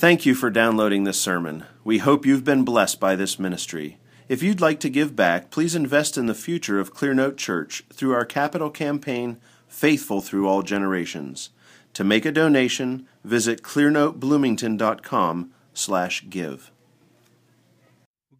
[0.00, 1.66] Thank you for downloading this sermon.
[1.84, 3.98] We hope you've been blessed by this ministry.
[4.30, 8.14] If you'd like to give back, please invest in the future of Clearnote Church through
[8.14, 9.36] our capital campaign,
[9.68, 11.50] Faithful Through All Generations.
[11.92, 16.70] To make a donation, visit clearnotebloomington.com slash give.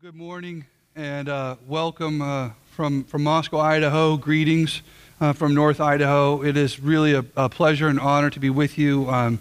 [0.00, 0.64] Good morning
[0.96, 4.16] and uh, welcome uh, from, from Moscow, Idaho.
[4.16, 4.80] Greetings
[5.20, 6.42] uh, from North Idaho.
[6.42, 9.11] It is really a, a, pleasure and honor to be with you.
[9.11, 9.40] Um,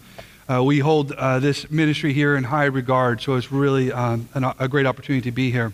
[0.50, 4.44] uh, we hold uh, this ministry here in high regard, so it's really um, an,
[4.58, 5.72] a great opportunity to be here.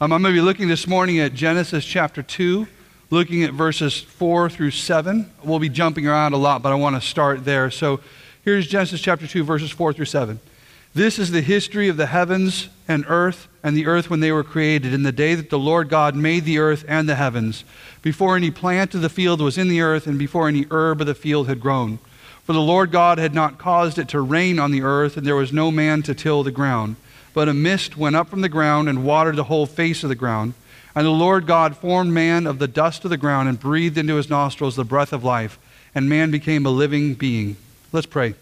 [0.00, 2.66] Um, I'm going to be looking this morning at Genesis chapter 2,
[3.10, 5.30] looking at verses 4 through 7.
[5.44, 7.70] We'll be jumping around a lot, but I want to start there.
[7.70, 8.00] So
[8.44, 10.40] here's Genesis chapter 2, verses 4 through 7.
[10.92, 14.42] This is the history of the heavens and earth and the earth when they were
[14.42, 17.64] created, in the day that the Lord God made the earth and the heavens,
[18.02, 21.06] before any plant of the field was in the earth, and before any herb of
[21.06, 22.00] the field had grown.
[22.46, 25.34] For the Lord God had not caused it to rain on the earth, and there
[25.34, 26.94] was no man to till the ground.
[27.34, 30.14] But a mist went up from the ground and watered the whole face of the
[30.14, 30.54] ground.
[30.94, 34.14] And the Lord God formed man of the dust of the ground and breathed into
[34.14, 35.58] his nostrils the breath of life,
[35.92, 37.56] and man became a living being.
[37.92, 38.34] Let's pray.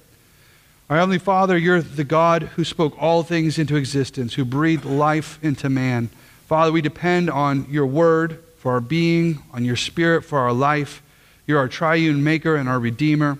[0.90, 5.38] Our Heavenly Father, you're the God who spoke all things into existence, who breathed life
[5.42, 6.10] into man.
[6.46, 11.02] Father, we depend on your word for our being, on your spirit for our life.
[11.46, 13.38] You're our triune maker and our redeemer.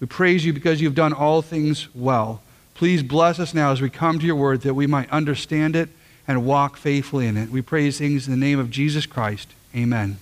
[0.00, 2.42] We praise you because you've done all things well.
[2.74, 5.88] Please bless us now as we come to your word that we might understand it
[6.28, 7.48] and walk faithfully in it.
[7.50, 9.48] We praise things in the name of Jesus Christ.
[9.74, 10.18] Amen.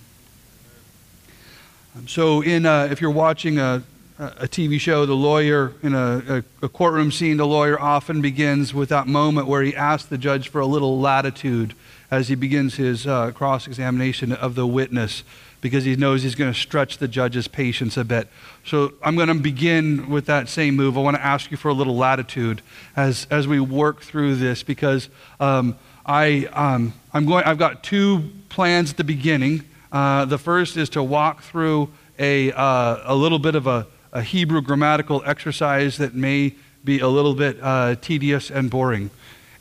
[1.95, 3.83] Um, so, in uh, if you're watching a,
[4.17, 8.73] a TV show, the lawyer in a, a, a, courtroom scene, the lawyer often begins
[8.73, 11.73] with that moment where he asks the judge for a little latitude
[12.09, 15.23] as he begins his uh, cross examination of the witness
[15.61, 18.27] because he knows he's going to stretch the judge's patience a bit.
[18.65, 20.97] So I'm going to begin with that same move.
[20.97, 22.61] I want to ask you for a little latitude
[22.95, 28.29] as, as we work through this because um, I, um, I'm going, I've got two
[28.49, 29.63] plans at the beginning.
[29.91, 31.89] Uh, the first is to walk through
[32.19, 37.07] a, uh, a little bit of a, a, Hebrew grammatical exercise that may be a
[37.07, 39.09] little bit uh, tedious and boring.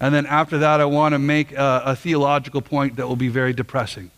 [0.01, 3.29] And then after that, I want to make a, a theological point that will be
[3.29, 4.11] very depressing.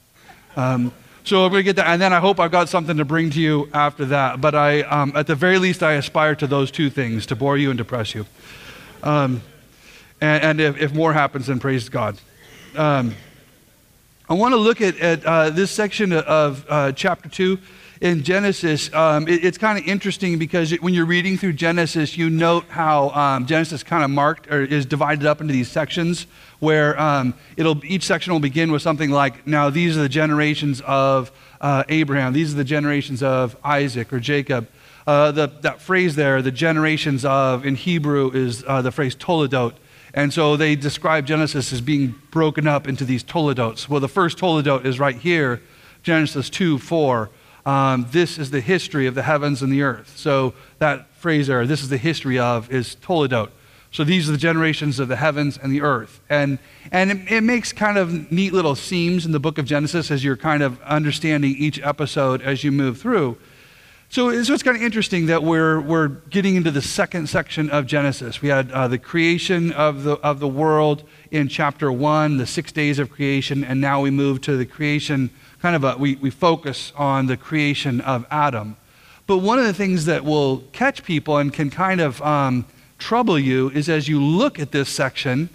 [0.57, 0.93] Um,
[1.27, 1.89] so I'm going to get that.
[1.89, 4.41] And then I hope I've got something to bring to you after that.
[4.41, 7.57] But I, um, at the very least, I aspire to those two things to bore
[7.57, 8.27] you and depress you.
[9.03, 9.43] Um,
[10.21, 12.17] and, and if, if, more happens, then praise God.
[12.77, 13.15] Um,
[14.29, 17.59] I want to look at, at uh, this section of uh, chapter 2
[18.01, 22.17] in Genesis, um, it, it's kind of interesting because it, when you're reading through Genesis,
[22.17, 26.27] you note how um, Genesis kind of marked or is divided up into these sections
[26.59, 30.81] where um, it'll, each section will begin with something like, now these are the generations
[30.83, 34.69] of uh, Abraham, these are the generations of Isaac or Jacob.
[35.07, 39.75] Uh, the, that phrase there, the generations of, in Hebrew, is uh, the phrase toledot.
[40.13, 43.89] And so they describe Genesis as being broken up into these toledots.
[43.89, 45.63] Well, the first toledot is right here,
[46.03, 47.31] Genesis 2 4
[47.67, 50.17] um, this is the history of the heavens and the earth.
[50.17, 53.51] So that phrase there, this is the history of, is Toledot.
[53.91, 56.21] So these are the generations of the heavens and the earth.
[56.31, 56.59] And,
[56.93, 60.23] and it, it, makes kind of neat little seams in the book of Genesis as
[60.23, 63.37] you're kind of understanding each episode as you move through.
[64.09, 67.87] So, so it's kind of interesting that we're, we're getting into the second section of
[67.87, 68.41] Genesis.
[68.41, 72.71] We had uh, the creation of the, of the world in chapter 1, the six
[72.71, 75.31] days of creation, and now we move to the creation
[75.67, 78.77] kind of a, we, we focus on the creation of Adam.
[79.27, 82.67] But one of the things that will catch people and can kind of um,
[83.01, 85.49] trouble you is as you look at this section,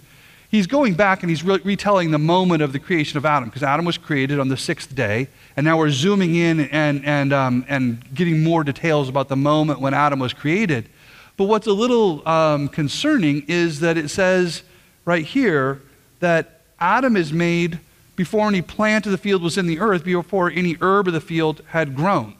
[0.50, 3.62] he's going back and he's re- retelling the moment of the creation of Adam, because
[3.62, 7.64] Adam was created on the sixth day, and now we're zooming in and, and, um,
[7.66, 10.90] and getting more details about the moment when Adam was created.
[11.38, 14.62] But what's a little um, concerning is that it says
[15.06, 15.80] right here
[16.20, 17.80] that Adam is made
[18.16, 21.20] before any plant of the field was in the earth, before any herb of the
[21.20, 22.34] field had grown.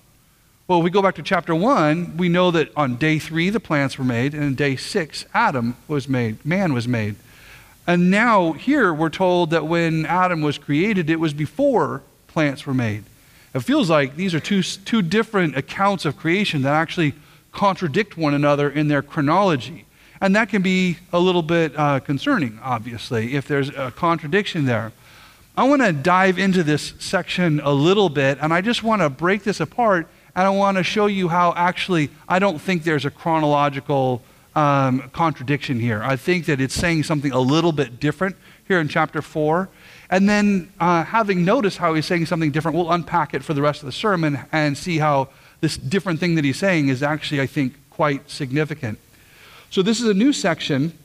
[0.68, 3.60] Well, if we go back to chapter 1, we know that on day 3 the
[3.60, 7.16] plants were made, and on day 6 Adam was made, man was made.
[7.86, 12.74] And now here we're told that when Adam was created, it was before plants were
[12.74, 13.04] made.
[13.54, 17.14] It feels like these are two, two different accounts of creation that actually
[17.50, 19.84] contradict one another in their chronology.
[20.20, 24.92] And that can be a little bit uh, concerning, obviously, if there's a contradiction there.
[25.54, 29.10] I want to dive into this section a little bit, and I just want to
[29.10, 33.04] break this apart, and I want to show you how actually I don't think there's
[33.04, 34.22] a chronological
[34.54, 36.02] um, contradiction here.
[36.02, 39.68] I think that it's saying something a little bit different here in chapter 4.
[40.08, 43.62] And then, uh, having noticed how he's saying something different, we'll unpack it for the
[43.62, 45.28] rest of the sermon and see how
[45.60, 48.98] this different thing that he's saying is actually, I think, quite significant.
[49.68, 50.96] So, this is a new section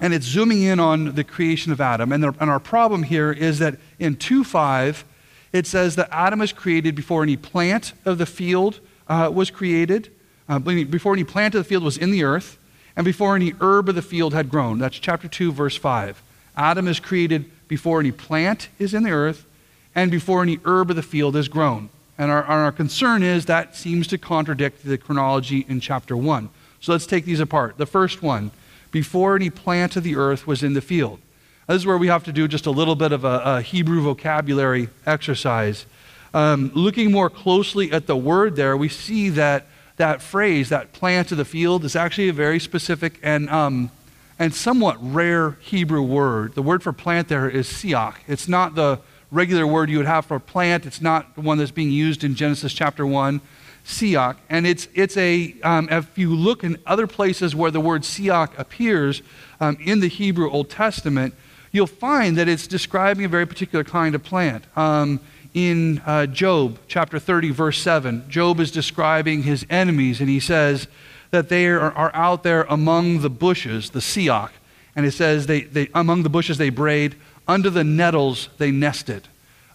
[0.00, 2.12] and it's zooming in on the creation of Adam.
[2.12, 5.04] And, and our problem here is that in 2 5,
[5.52, 10.10] it says that Adam was created before any plant of the field uh, was created,
[10.48, 12.58] uh, before any plant of the field was in the earth,
[12.94, 14.78] and before any herb of the field had grown.
[14.78, 16.22] That's chapter 2, verse 5.
[16.56, 19.46] Adam is created before any plant is in the earth,
[19.94, 21.88] and before any herb of the field is grown.
[22.18, 26.48] And our, our concern is that seems to contradict the chronology in chapter 1.
[26.80, 27.76] So let's take these apart.
[27.76, 28.50] The first one
[28.90, 31.20] before any plant of the earth was in the field.
[31.66, 34.02] This is where we have to do just a little bit of a, a Hebrew
[34.02, 35.86] vocabulary exercise.
[36.32, 39.66] Um, looking more closely at the word there, we see that
[39.96, 43.90] that phrase, that plant of the field, is actually a very specific and, um,
[44.38, 46.54] and somewhat rare Hebrew word.
[46.54, 48.16] The word for plant there is siach.
[48.28, 49.00] It's not the
[49.30, 52.34] regular word you would have for plant, it's not the one that's being used in
[52.34, 53.40] Genesis chapter 1.
[53.86, 58.02] Siach, and it's, it's a, um, if you look in other places where the word
[58.02, 59.22] Siach appears
[59.60, 61.34] um, in the Hebrew Old Testament,
[61.70, 64.64] you'll find that it's describing a very particular kind of plant.
[64.76, 65.20] Um,
[65.54, 70.88] in uh, Job chapter 30, verse 7, Job is describing his enemies, and he says
[71.30, 74.50] that they are, are out there among the bushes, the Siach.
[74.96, 77.14] And it says, they, they, among the bushes they brayed,
[77.46, 79.28] under the nettles they nested.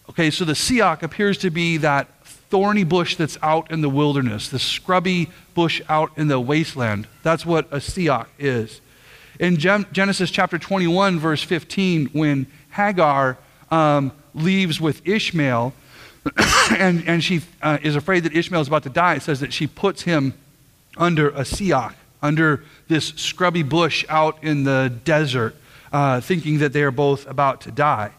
[0.09, 2.09] Okay, so the Siach appears to be that
[2.51, 7.07] thorny bush that's out in the wilderness, the scrubby bush out in the wasteland.
[7.23, 8.81] That's what a siach is.
[9.39, 13.37] In Genesis chapter 21, verse 15, when Hagar
[13.71, 15.73] um, leaves with Ishmael,
[16.77, 19.53] and, and she uh, is afraid that Ishmael is about to die, it says that
[19.53, 20.33] she puts him
[20.97, 25.55] under a siach, under this scrubby bush out in the desert,
[25.93, 28.11] uh, thinking that they are both about to die.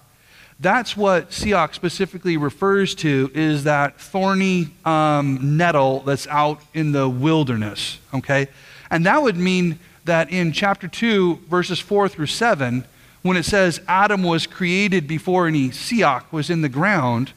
[0.62, 7.08] That's what Siach specifically refers to is that thorny um, nettle that's out in the
[7.08, 8.46] wilderness, okay?
[8.88, 12.84] And that would mean that in chapter 2, verses 4 through 7,
[13.22, 17.32] when it says Adam was created before any Siach was in the ground,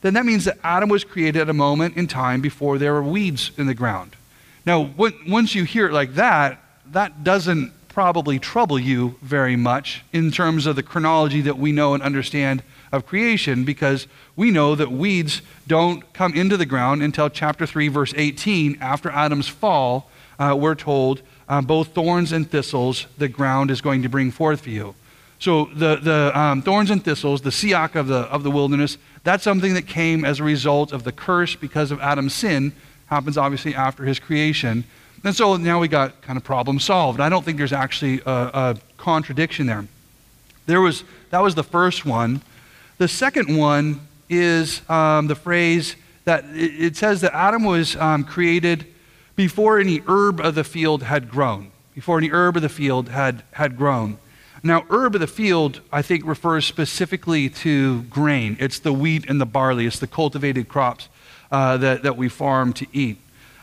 [0.00, 3.02] then that means that Adam was created at a moment in time before there were
[3.02, 4.16] weeds in the ground.
[4.64, 4.90] Now,
[5.28, 6.58] once you hear it like that,
[6.92, 11.92] that doesn't probably trouble you very much in terms of the chronology that we know
[11.92, 12.62] and understand
[12.92, 14.06] of creation because
[14.36, 18.78] we know that weeds don't come into the ground until chapter 3, verse 18.
[18.80, 20.08] After Adam's fall,
[20.38, 24.62] uh, we're told uh, both thorns and thistles the ground is going to bring forth
[24.62, 24.94] for you.
[25.38, 29.44] So the, the um, thorns and thistles, the siach of the, of the wilderness, that's
[29.44, 32.72] something that came as a result of the curse because of Adam's sin.
[33.08, 34.84] Happens obviously after his creation.
[35.22, 37.20] And so now we got kind of problem solved.
[37.20, 39.86] I don't think there's actually a, a contradiction there.
[40.66, 42.40] There was, that was the first one.
[42.98, 48.86] The second one is um, the phrase that it, says that Adam was um, created
[49.36, 51.70] before any herb of the field had grown.
[51.94, 54.18] Before any herb of the field had, had grown.
[54.62, 58.56] Now, herb of the field, I think, refers specifically to grain.
[58.60, 61.08] It's the wheat and the barley, it's the cultivated crops
[61.50, 63.18] uh, that, that we farm to eat.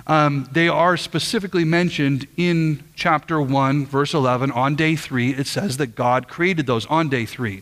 [0.07, 4.51] Um, they are specifically mentioned in chapter 1, verse 11.
[4.51, 7.62] On day 3, it says that God created those on day 3.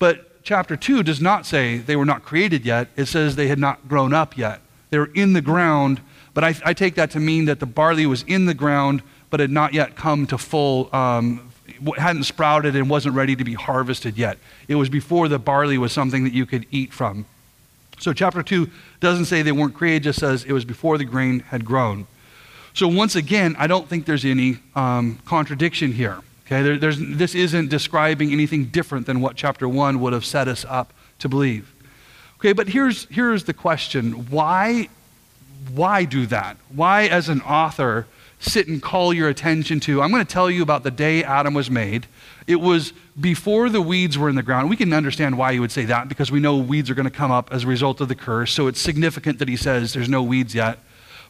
[0.00, 3.60] But chapter 2 does not say they were not created yet, it says they had
[3.60, 4.60] not grown up yet.
[4.90, 6.00] They were in the ground,
[6.34, 9.38] but I, I take that to mean that the barley was in the ground, but
[9.38, 11.52] had not yet come to full, um,
[11.96, 14.38] hadn't sprouted and wasn't ready to be harvested yet.
[14.66, 17.26] It was before the barley was something that you could eat from.
[17.98, 21.40] So, chapter 2 doesn't say they weren't created, just says it was before the grain
[21.40, 22.06] had grown.
[22.74, 26.20] So, once again, I don't think there's any um, contradiction here.
[26.46, 30.64] Okay, there, this isn't describing anything different than what chapter 1 would have set us
[30.68, 31.72] up to believe.
[32.38, 34.88] Okay, but here's, here's the question why,
[35.74, 36.56] why do that?
[36.68, 38.06] Why, as an author,
[38.46, 40.02] sit and call your attention to?
[40.02, 42.06] I'm going to tell you about the day Adam was made.
[42.46, 44.70] It was before the weeds were in the ground.
[44.70, 47.10] We can understand why he would say that because we know weeds are going to
[47.10, 48.52] come up as a result of the curse.
[48.52, 50.78] So it's significant that he says there's no weeds yet.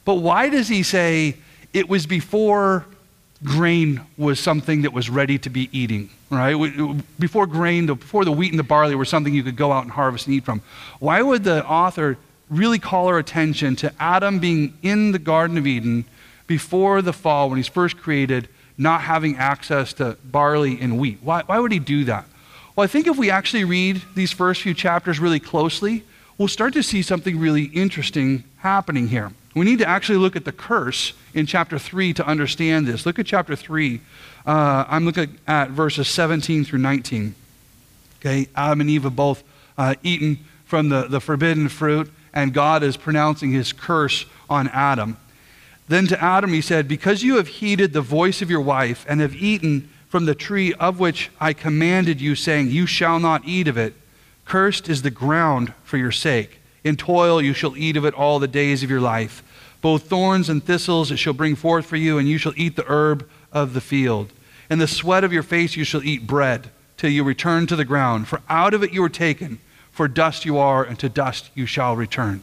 [0.05, 1.37] But why does he say
[1.73, 2.87] it was before
[3.45, 6.55] grain was something that was ready to be eating, right?
[7.19, 9.93] Before grain, before the wheat and the barley were something you could go out and
[9.93, 10.63] harvest and eat from.
[11.01, 12.19] Why would the author
[12.49, 16.05] really call our attention to Adam being in the Garden of Eden
[16.47, 18.49] before the fall when he's first created
[18.79, 21.19] not having access to barley and wheat.
[21.23, 22.27] Why, why would he do that?
[22.75, 26.05] Well, I think if we actually read these first few chapters really closely,
[26.37, 29.33] we'll start to see something really interesting happening here.
[29.55, 33.07] We need to actually look at the curse in chapter 3 to understand this.
[33.07, 34.03] Look at chapter 3.
[34.45, 37.35] Uh, I'm looking at verses 17 through 19.
[38.21, 39.43] Okay, Adam and Eve have both
[39.79, 45.17] uh, eaten from the, the forbidden fruit, and God is pronouncing his curse on Adam.
[45.89, 49.21] Then to Adam he said, Because you have heeded the voice of your wife and
[49.21, 53.69] have eaten from the tree of which I commanded you, saying, You shall not eat
[53.69, 53.95] of it.
[54.45, 56.61] Cursed is the ground for your sake.
[56.85, 59.43] In toil you shall eat of it all the days of your life.
[59.81, 62.85] Both thorns and thistles it shall bring forth for you, and you shall eat the
[62.89, 64.33] herb of the field.
[64.71, 67.85] In the sweat of your face you shall eat bread, till you return to the
[67.85, 68.27] ground.
[68.27, 69.59] For out of it you were taken,
[69.93, 72.43] for dust you are, and to dust you shall return.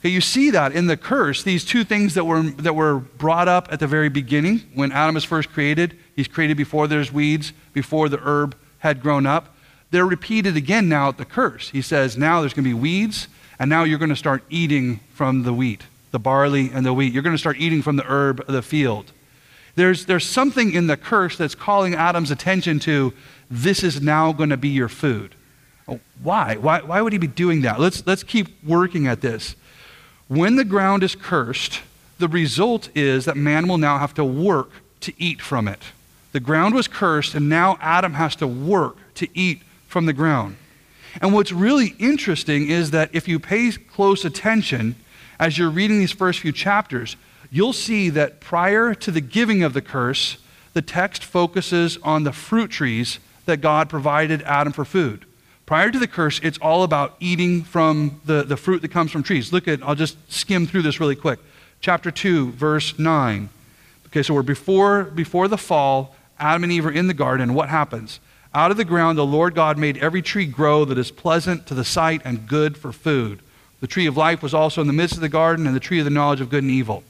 [0.00, 3.48] Okay, you see that in the curse, these two things that were, that were brought
[3.48, 5.98] up at the very beginning when Adam is first created.
[6.14, 9.56] He's created before there's weeds, before the herb had grown up.
[9.90, 11.70] They're repeated again now at the curse.
[11.70, 13.26] He says, now there's going to be weeds,
[13.58, 17.12] and now you're going to start eating from the wheat, the barley and the wheat.
[17.12, 19.10] You're going to start eating from the herb of the field.
[19.74, 23.14] There's, there's something in the curse that's calling Adam's attention to
[23.50, 25.34] this is now going to be your food.
[25.88, 26.56] Oh, why?
[26.56, 26.82] why?
[26.82, 27.80] Why would he be doing that?
[27.80, 29.56] Let's, let's keep working at this.
[30.28, 31.80] When the ground is cursed,
[32.18, 34.70] the result is that man will now have to work
[35.00, 35.82] to eat from it.
[36.32, 40.56] The ground was cursed, and now Adam has to work to eat from the ground.
[41.22, 44.96] And what's really interesting is that if you pay close attention
[45.40, 47.16] as you're reading these first few chapters,
[47.50, 50.36] you'll see that prior to the giving of the curse,
[50.74, 55.24] the text focuses on the fruit trees that God provided Adam for food.
[55.68, 59.22] Prior to the curse, it's all about eating from the, the fruit that comes from
[59.22, 59.52] trees.
[59.52, 61.40] Look at, I'll just skim through this really quick.
[61.82, 63.50] Chapter 2, verse 9.
[64.06, 66.16] Okay, so we're before, before the fall.
[66.38, 67.52] Adam and Eve are in the garden.
[67.52, 68.18] What happens?
[68.54, 71.74] Out of the ground, the Lord God made every tree grow that is pleasant to
[71.74, 73.40] the sight and good for food.
[73.82, 75.98] The tree of life was also in the midst of the garden, and the tree
[75.98, 77.04] of the knowledge of good and evil.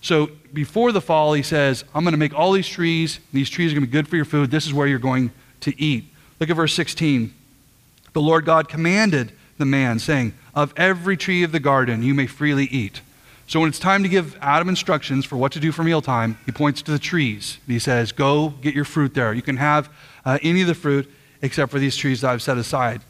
[0.00, 3.18] So before the fall, he says, I'm going to make all these trees.
[3.32, 4.52] These trees are going to be good for your food.
[4.52, 5.32] This is where you're going
[5.62, 6.04] to eat.
[6.38, 7.34] Look at verse 16
[8.16, 12.26] the Lord God commanded the man, saying, Of every tree of the garden you may
[12.26, 13.02] freely eat.
[13.46, 16.50] So when it's time to give Adam instructions for what to do for mealtime, he
[16.50, 17.58] points to the trees.
[17.66, 19.34] He says, Go get your fruit there.
[19.34, 19.90] You can have
[20.24, 23.02] uh, any of the fruit except for these trees that I've set aside.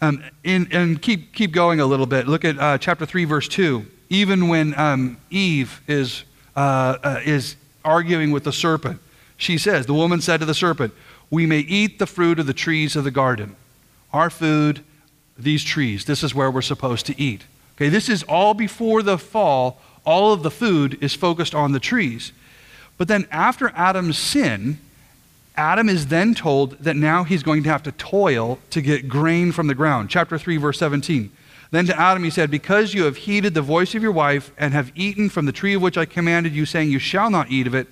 [0.00, 2.28] Um, and, and keep, keep going a little bit.
[2.28, 3.84] Look at uh, chapter 3, verse 2.
[4.08, 6.22] Even when um, Eve is,
[6.54, 9.00] uh, uh is arguing with the serpent,
[9.36, 10.94] she says, The woman said to the serpent,
[11.28, 13.56] We may eat the fruit of the trees of the garden
[14.12, 14.84] our food,
[15.38, 16.04] these trees.
[16.04, 17.44] This is where we're supposed to eat.
[17.76, 19.80] Okay, this is all before the fall.
[20.04, 22.32] All of the food is focused on the trees.
[22.98, 24.78] But then after Adam's sin,
[25.56, 29.52] Adam is then told that now he's going to have to toil to get grain
[29.52, 30.10] from the ground.
[30.10, 31.30] Chapter 3, verse 17.
[31.70, 34.74] Then to Adam he said, Because you have heeded the voice of your wife and
[34.74, 37.66] have eaten from the tree of which I commanded you, saying, You shall not eat
[37.66, 37.88] of it,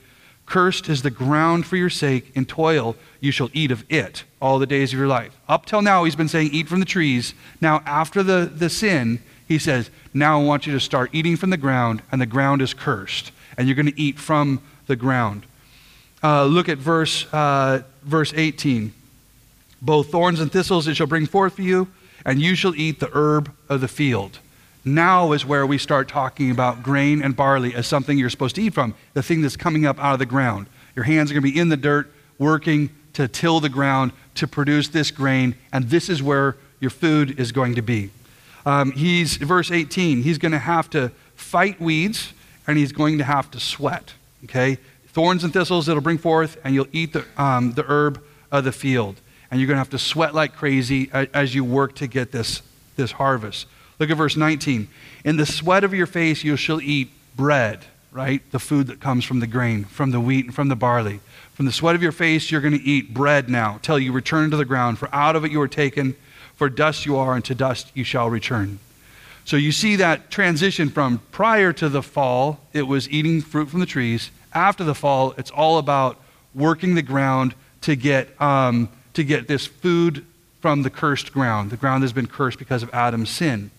[0.48, 2.30] cursed is the ground for your sake.
[2.34, 5.36] In toil you shall eat of it all the days of your life.
[5.48, 7.34] Up till now, he's been saying, eat from the trees.
[7.60, 11.50] Now, after the, the sin, he says, now I want you to start eating from
[11.50, 15.44] the ground, and the ground is cursed, and you're going to eat from the ground.
[16.22, 18.92] Uh, look at verse, uh, verse 18.
[19.80, 21.88] Both thorns and thistles it shall bring forth for you,
[22.24, 24.38] and you shall eat the herb of the field.
[24.84, 28.62] Now is where we start talking about grain and barley as something you're supposed to
[28.62, 30.66] eat from, the thing that's coming up out of the ground.
[30.96, 34.46] Your hands are going to be in the dirt, working to till the ground to
[34.46, 38.10] produce this grain, and this is where your food is going to be.
[38.64, 42.32] Um, he's, verse 18, he's going to have to fight weeds
[42.66, 44.12] and he's going to have to sweat.
[44.44, 44.78] Okay?
[45.08, 48.72] Thorns and thistles it'll bring forth, and you'll eat the, um, the herb of the
[48.72, 49.20] field.
[49.50, 52.62] And you're going to have to sweat like crazy as you work to get this,
[52.96, 53.66] this harvest.
[53.98, 54.88] Look at verse 19.
[55.24, 58.42] In the sweat of your face you shall eat bread, right?
[58.52, 61.20] The food that comes from the grain, from the wheat, and from the barley.
[61.54, 64.50] From the sweat of your face you're going to eat bread now, till you return
[64.50, 66.14] to the ground, for out of it you are taken,
[66.54, 68.78] for dust you are, and to dust you shall return.
[69.44, 73.80] So you see that transition from prior to the fall, it was eating fruit from
[73.80, 74.30] the trees.
[74.52, 76.20] After the fall, it's all about
[76.54, 80.24] working the ground to get, um, to get this food
[80.60, 81.70] from the cursed ground.
[81.70, 83.70] The ground that's been cursed because of Adam's sin.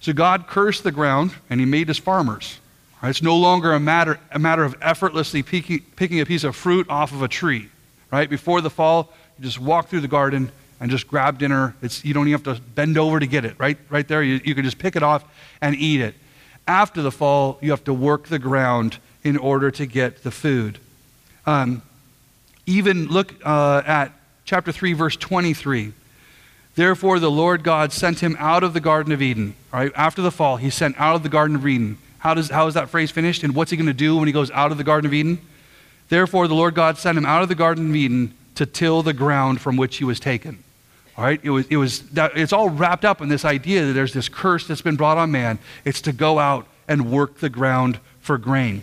[0.00, 2.58] So God cursed the ground, and he made us farmers.
[3.02, 3.10] Right?
[3.10, 6.88] It's no longer a matter, a matter of effortlessly picking, picking a piece of fruit
[6.88, 7.68] off of a tree.
[8.10, 8.28] Right?
[8.28, 10.50] Before the fall, you just walk through the garden
[10.80, 11.74] and just grab dinner.
[11.82, 13.56] It's, you don't even have to bend over to get it.
[13.58, 15.24] Right, right there, you, you can just pick it off
[15.60, 16.14] and eat it.
[16.68, 20.78] After the fall, you have to work the ground in order to get the food.
[21.46, 21.82] Um,
[22.66, 24.12] even look uh, at
[24.44, 25.92] chapter 3, verse 23.
[26.76, 29.54] Therefore, the Lord God sent him out of the Garden of Eden.
[29.72, 32.66] Right after the fall, he sent out of the Garden of Eden how, does, how
[32.66, 33.44] is that phrase finished?
[33.44, 35.38] And what's he going to do when he goes out of the Garden of Eden?
[36.08, 39.12] Therefore, the Lord God sent him out of the Garden of Eden to till the
[39.12, 40.58] ground from which he was taken.
[41.16, 41.38] All right?
[41.44, 44.28] It was, it was that, it's all wrapped up in this idea that there's this
[44.28, 45.60] curse that's been brought on man.
[45.84, 48.82] It's to go out and work the ground for grain.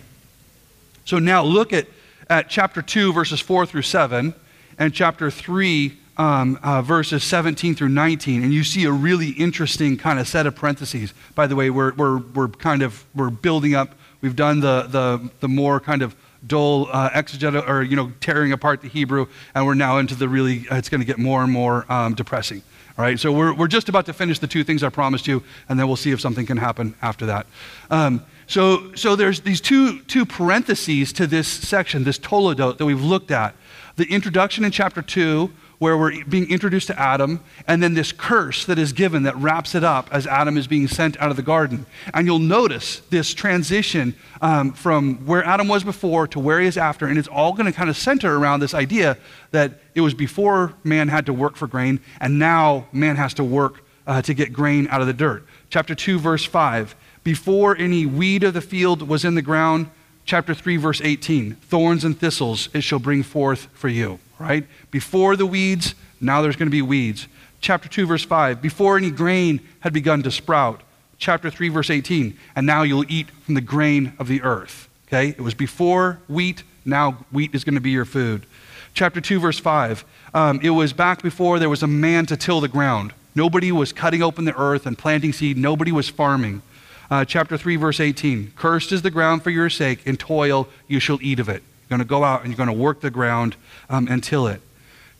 [1.04, 1.86] So now look at,
[2.30, 4.32] at chapter 2, verses 4 through 7,
[4.78, 9.96] and chapter 3, um, uh, verses 17 through 19, and you see a really interesting
[9.96, 11.12] kind of set of parentheses.
[11.34, 13.94] By the way, we're, we're, we're kind of we're building up.
[14.20, 16.14] We've done the, the, the more kind of
[16.46, 20.28] dull uh, exegetical, or you know, tearing apart the Hebrew, and we're now into the
[20.28, 20.68] really.
[20.68, 22.62] Uh, it's going to get more and more um, depressing.
[22.96, 25.42] All right, so we're, we're just about to finish the two things I promised you,
[25.68, 27.46] and then we'll see if something can happen after that.
[27.90, 33.02] Um, so, so there's these two, two parentheses to this section, this toledot that we've
[33.02, 33.56] looked at.
[33.96, 35.50] The introduction in chapter 2,
[35.84, 39.74] where we're being introduced to Adam, and then this curse that is given that wraps
[39.74, 41.84] it up as Adam is being sent out of the garden.
[42.14, 46.78] And you'll notice this transition um, from where Adam was before to where he is
[46.78, 49.18] after, and it's all going to kind of center around this idea
[49.50, 53.44] that it was before man had to work for grain, and now man has to
[53.44, 55.44] work uh, to get grain out of the dirt.
[55.68, 59.90] Chapter 2, verse 5 Before any weed of the field was in the ground,
[60.24, 64.66] chapter 3, verse 18 Thorns and thistles it shall bring forth for you right?
[64.90, 67.28] Before the weeds, now there's going to be weeds.
[67.60, 70.82] Chapter 2, verse 5, before any grain had begun to sprout.
[71.18, 74.88] Chapter 3, verse 18, and now you'll eat from the grain of the earth.
[75.08, 75.28] Okay?
[75.28, 78.46] It was before wheat, now wheat is going to be your food.
[78.92, 82.60] Chapter 2, verse 5, um, it was back before there was a man to till
[82.60, 83.12] the ground.
[83.34, 86.62] Nobody was cutting open the earth and planting seed, nobody was farming.
[87.10, 91.00] Uh, chapter 3, verse 18, cursed is the ground for your sake, in toil you
[91.00, 91.62] shall eat of it.
[91.88, 93.56] You're going to go out and you're going to work the ground
[93.90, 94.60] um, and till it.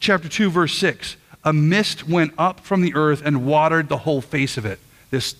[0.01, 4.21] Chapter 2, verse 6 A mist went up from the earth and watered the whole
[4.21, 4.79] face of it.
[5.11, 5.37] This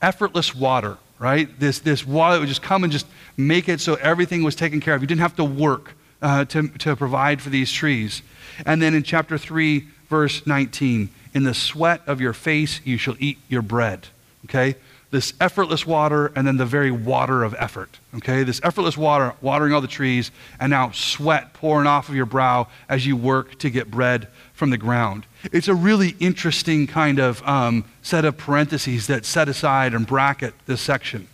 [0.00, 1.48] effortless water, right?
[1.58, 4.94] This, this water would just come and just make it so everything was taken care
[4.94, 5.02] of.
[5.02, 8.22] You didn't have to work uh, to, to provide for these trees.
[8.64, 13.16] And then in chapter 3, verse 19, in the sweat of your face you shall
[13.18, 14.08] eat your bread.
[14.44, 14.76] Okay?
[15.12, 18.00] This effortless water and then the very water of effort.
[18.16, 18.42] Okay?
[18.44, 22.66] This effortless water, watering all the trees, and now sweat pouring off of your brow
[22.88, 25.26] as you work to get bread from the ground.
[25.52, 30.54] It's a really interesting kind of um, set of parentheses that set aside and bracket
[30.64, 31.28] this section.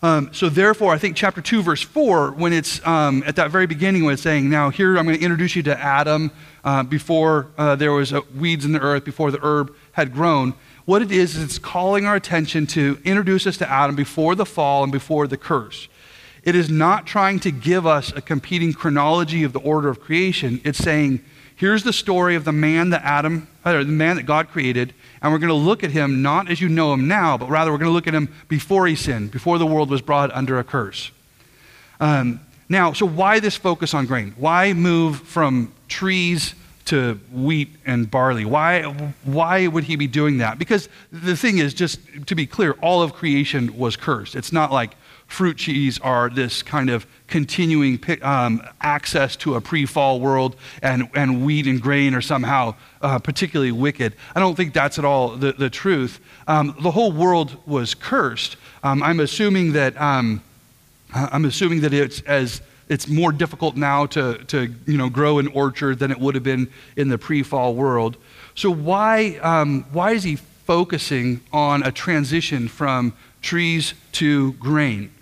[0.00, 3.66] Um, so, therefore, I think chapter 2, verse 4, when it's um, at that very
[3.66, 6.30] beginning, when it's saying, Now, here I'm going to introduce you to Adam
[6.62, 10.52] uh, before uh, there was uh, weeds in the earth, before the herb had grown
[10.84, 14.46] what it is, is it's calling our attention to introduce us to Adam before the
[14.46, 15.88] fall and before the curse.
[16.42, 20.60] It is not trying to give us a competing chronology of the order of creation.
[20.62, 21.24] It's saying,
[21.56, 24.92] here's the story of the man that Adam, or the man that God created,
[25.22, 27.72] and we're going to look at him not as you know him now, but rather
[27.72, 30.58] we're going to look at him before he sinned, before the world was brought under
[30.58, 31.10] a curse.
[31.98, 34.34] Um, now, so why this focus on grain?
[34.36, 36.54] Why move from trees
[36.86, 38.44] to wheat and barley.
[38.44, 38.82] Why,
[39.24, 40.58] why would he be doing that?
[40.58, 44.36] Because the thing is, just to be clear, all of creation was cursed.
[44.36, 49.86] It's not like fruit trees are this kind of continuing um, access to a pre
[49.86, 54.14] fall world, and, and wheat and grain are somehow uh, particularly wicked.
[54.34, 56.20] I don't think that's at all the, the truth.
[56.46, 58.56] Um, the whole world was cursed.
[58.82, 60.00] Um, I'm assuming that.
[60.00, 60.42] Um,
[61.16, 65.48] I'm assuming that it's as it's more difficult now to, to you know, grow an
[65.48, 68.16] orchard than it would have been in the pre fall world.
[68.54, 75.12] So, why, um, why is he focusing on a transition from trees to grain?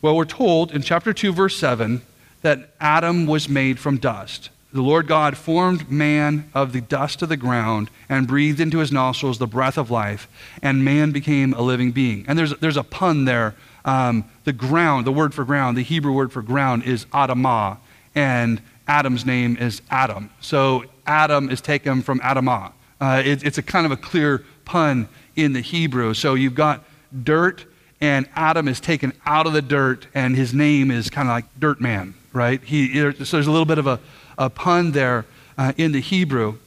[0.00, 2.02] Well, we're told in chapter 2, verse 7,
[2.42, 4.50] that Adam was made from dust.
[4.72, 8.92] The Lord God formed man of the dust of the ground and breathed into his
[8.92, 10.28] nostrils the breath of life,
[10.62, 12.26] and man became a living being.
[12.28, 16.12] And there's, there's a pun there um, the ground, the word for ground, the Hebrew
[16.12, 17.78] word for ground is Adamah,
[18.14, 20.30] and Adam's name is Adam.
[20.40, 22.72] So Adam is taken from Adamah.
[23.00, 26.14] Uh, it, it's a kind of a clear pun in the Hebrew.
[26.14, 26.84] So you've got
[27.22, 27.64] dirt,
[28.00, 31.44] and Adam is taken out of the dirt, and his name is kind of like
[31.58, 32.62] Dirt Man, right?
[32.62, 34.00] He, so there's a little bit of a,
[34.36, 36.58] a pun there uh, in the Hebrew.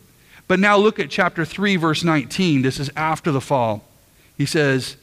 [0.47, 2.61] But now look at chapter 3, verse 19.
[2.61, 3.85] This is after the fall.
[4.37, 4.97] He says,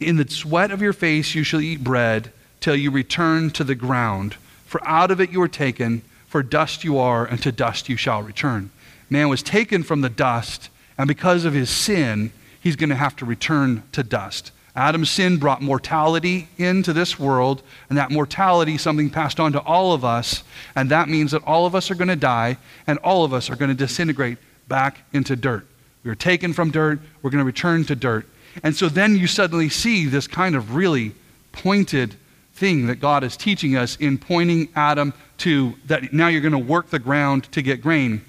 [0.00, 3.74] in the sweat of your face you shall eat bread till you return to the
[3.74, 4.34] ground.
[4.66, 7.96] For out of it you were taken, for dust you are, and to dust you
[7.96, 8.70] shall return.
[9.10, 13.16] Man was taken from the dust, and because of his sin, he's going to have
[13.16, 14.52] to return to dust.
[14.76, 19.92] Adam's sin brought mortality into this world, and that mortality something passed on to all
[19.92, 20.44] of us,
[20.76, 23.50] and that means that all of us are going to die, and all of us
[23.50, 25.66] are going to disintegrate back into dirt.
[26.04, 28.28] We were taken from dirt, we're going to return to dirt.
[28.62, 31.12] And so then you suddenly see this kind of really
[31.52, 32.16] pointed
[32.54, 36.58] thing that God is teaching us in pointing Adam to that now you're going to
[36.58, 38.24] work the ground to get grain.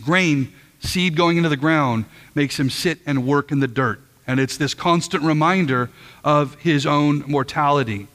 [0.00, 4.00] Grain, seed going into the ground, makes him sit and work in the dirt.
[4.26, 5.90] And it's this constant reminder
[6.24, 8.08] of his own mortality.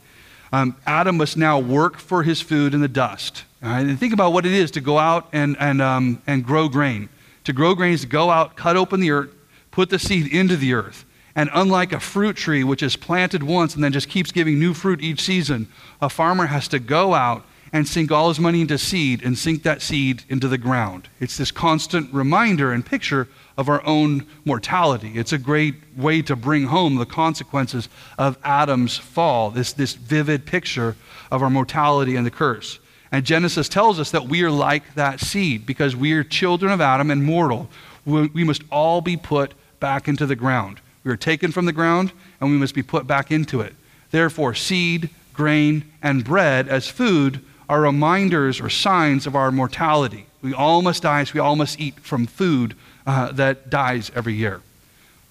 [0.51, 3.43] Um, Adam must now work for his food in the dust.
[3.61, 7.09] And think about what it is to go out and, and, um, and grow grain.
[7.45, 9.33] To grow grain is to go out, cut open the earth,
[9.71, 11.05] put the seed into the earth.
[11.35, 14.73] And unlike a fruit tree, which is planted once and then just keeps giving new
[14.73, 15.67] fruit each season,
[16.01, 19.63] a farmer has to go out and sink all his money into seed and sink
[19.63, 21.09] that seed into the ground.
[21.19, 25.13] It's this constant reminder and picture of our own mortality.
[25.15, 30.45] It's a great way to bring home the consequences of Adam's fall, this, this vivid
[30.45, 30.95] picture
[31.31, 32.77] of our mortality and the curse.
[33.11, 36.79] And Genesis tells us that we are like that seed because we are children of
[36.79, 37.69] Adam and mortal.
[38.05, 40.79] We, we must all be put back into the ground.
[41.03, 43.73] We are taken from the ground and we must be put back into it.
[44.11, 50.25] Therefore, seed, grain, and bread as food are reminders or signs of our mortality.
[50.41, 54.33] We all must die, so we all must eat from food uh, that dies every
[54.33, 54.61] year.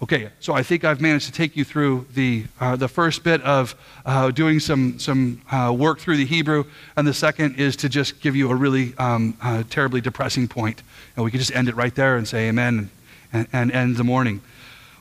[0.03, 3.41] Okay, so I think I've managed to take you through the, uh, the first bit
[3.43, 6.65] of uh, doing some, some uh, work through the Hebrew,
[6.97, 10.83] and the second is to just give you a really um, uh, terribly depressing point.
[11.15, 12.91] And we can just end it right there and say amen
[13.33, 14.41] and, and end the morning.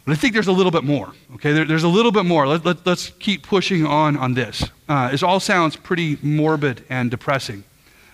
[0.06, 1.14] But I think there's a little bit more.
[1.36, 2.48] Okay, there, there's a little bit more.
[2.48, 4.64] Let, let, us keep pushing on on this.
[4.90, 7.64] Uh, this all sounds pretty morbid and depressing.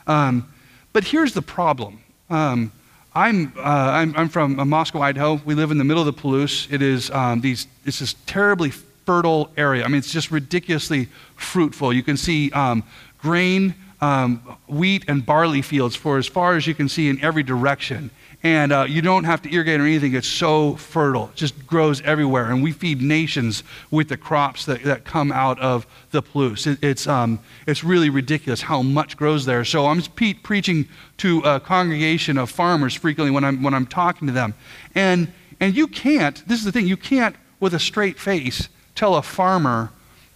[0.06, 0.52] Um,
[0.91, 2.02] but here's the problem.
[2.30, 2.71] Um,
[3.15, 5.41] I'm, uh, I'm, I'm, from uh, Moscow, Idaho.
[5.45, 6.71] We live in the middle of the Palouse.
[6.71, 9.86] It is um, these, it's this terribly fertile area.
[9.86, 11.93] I mean, it's just ridiculously fruitful.
[11.93, 12.84] You can see um,
[13.17, 17.43] grain, um, wheat, and barley fields for as far as you can see in every
[17.43, 18.12] direction.
[18.43, 20.13] And uh, you don't have to irrigate or anything.
[20.13, 21.30] It's so fertile.
[21.30, 22.52] It just grows everywhere.
[22.52, 26.67] And we feed nations with the crops that, that come out of the Palouse.
[26.67, 29.65] It, it's, um, it's really ridiculous how much grows there.
[29.65, 34.28] So I'm pe- preaching to a congregation of farmers frequently when I'm, when I'm talking
[34.28, 34.54] to them.
[34.93, 39.15] And, and you can't, this is the thing, you can't, with a straight face, tell
[39.15, 39.91] a farmer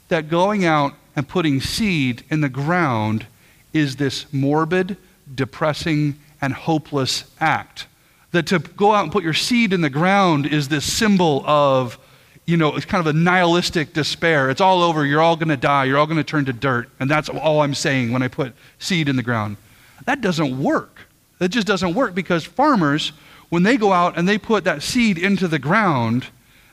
[0.08, 3.28] that going out and putting seed in the ground
[3.74, 4.98] is this morbid,
[5.34, 7.86] depressing, and hopeless act
[8.32, 12.00] that to go out and put your seed in the ground is this symbol of,
[12.46, 14.50] you know, it's kind of a nihilistic despair.
[14.50, 15.06] It's all over.
[15.06, 15.86] You're all going to die.
[15.86, 16.90] You're all going to turn to dirt.
[17.00, 19.58] And that's all I'm saying when I put seed in the ground.
[20.06, 21.00] That doesn't work.
[21.40, 23.12] That just doesn't work because farmers,
[23.50, 26.28] when they go out and they put that seed into the ground,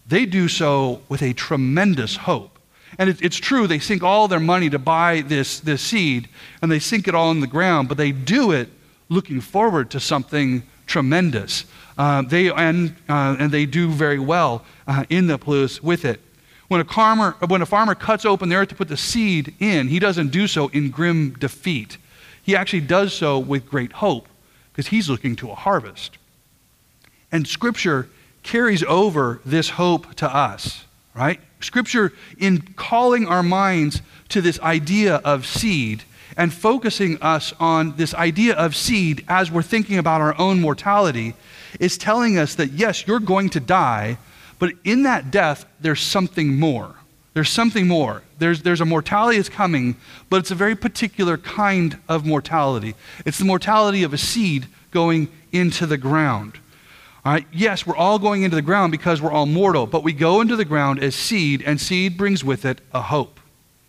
[0.06, 2.58] they do so with a tremendous hope.
[2.98, 6.28] And it, it's true, they sink all their money to buy this, this seed,
[6.62, 8.68] and they sink it all in the ground, but they do it
[9.08, 11.64] looking forward to something tremendous.
[11.96, 16.20] Uh, they, and, uh, and they do very well uh, in the Palouse with it.
[16.66, 19.88] When a, farmer, when a farmer cuts open the earth to put the seed in,
[19.88, 21.96] he doesn't do so in grim defeat.
[22.42, 24.28] He actually does so with great hope
[24.72, 26.18] because he's looking to a harvest.
[27.32, 28.08] And Scripture
[28.42, 31.40] carries over this hope to us, right?
[31.60, 36.04] Scripture, in calling our minds to this idea of seed,
[36.38, 41.34] and focusing us on this idea of seed as we're thinking about our own mortality
[41.80, 44.16] is telling us that yes, you're going to die,
[44.60, 46.94] but in that death, there's something more.
[47.34, 48.22] There's something more.
[48.38, 49.96] There's, there's a mortality that's coming,
[50.30, 52.94] but it's a very particular kind of mortality.
[53.26, 56.58] It's the mortality of a seed going into the ground.
[57.24, 57.46] All right?
[57.52, 60.54] Yes, we're all going into the ground because we're all mortal, but we go into
[60.54, 63.37] the ground as seed, and seed brings with it a hope.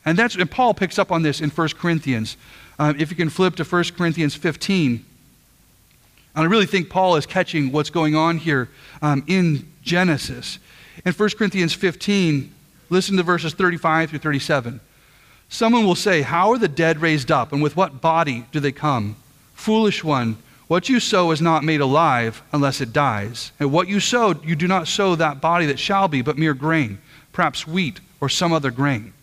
[0.05, 2.37] And, that's, and Paul picks up on this in 1 Corinthians.
[2.77, 5.05] Um, if you can flip to 1 Corinthians 15.
[6.35, 8.69] And I really think Paul is catching what's going on here
[9.01, 10.59] um, in Genesis.
[11.05, 12.53] In 1 Corinthians 15,
[12.89, 14.79] listen to verses 35 through 37.
[15.49, 18.71] Someone will say, How are the dead raised up, and with what body do they
[18.71, 19.15] come?
[19.53, 23.51] Foolish one, what you sow is not made alive unless it dies.
[23.59, 26.53] And what you sow, you do not sow that body that shall be, but mere
[26.53, 26.99] grain,
[27.33, 29.13] perhaps wheat or some other grain.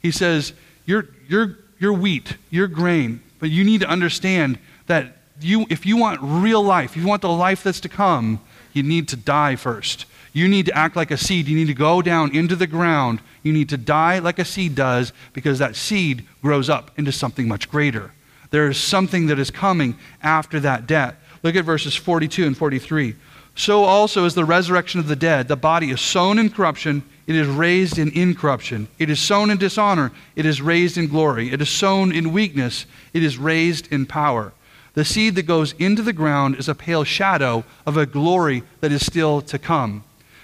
[0.00, 0.52] He says,
[0.86, 5.96] You're, you're, you're wheat, you're grain, but you need to understand that you, if you
[5.96, 8.40] want real life, if you want the life that's to come,
[8.72, 10.06] you need to die first.
[10.32, 11.48] You need to act like a seed.
[11.48, 13.20] You need to go down into the ground.
[13.42, 17.48] You need to die like a seed does because that seed grows up into something
[17.48, 18.12] much greater.
[18.50, 21.16] There is something that is coming after that death.
[21.42, 23.16] Look at verses 42 and 43.
[23.56, 25.48] So also is the resurrection of the dead.
[25.48, 28.88] The body is sown in corruption, it is raised in incorruption.
[28.98, 30.10] It is sown in dishonor.
[30.34, 31.52] It is raised in glory.
[31.52, 32.86] It is sown in weakness.
[33.12, 34.52] It is raised in power.
[34.94, 38.90] The seed that goes into the ground is a pale shadow of a glory that
[38.90, 40.02] is still to come.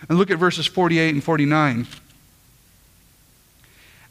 [0.09, 1.88] And look at verses 48 and 49.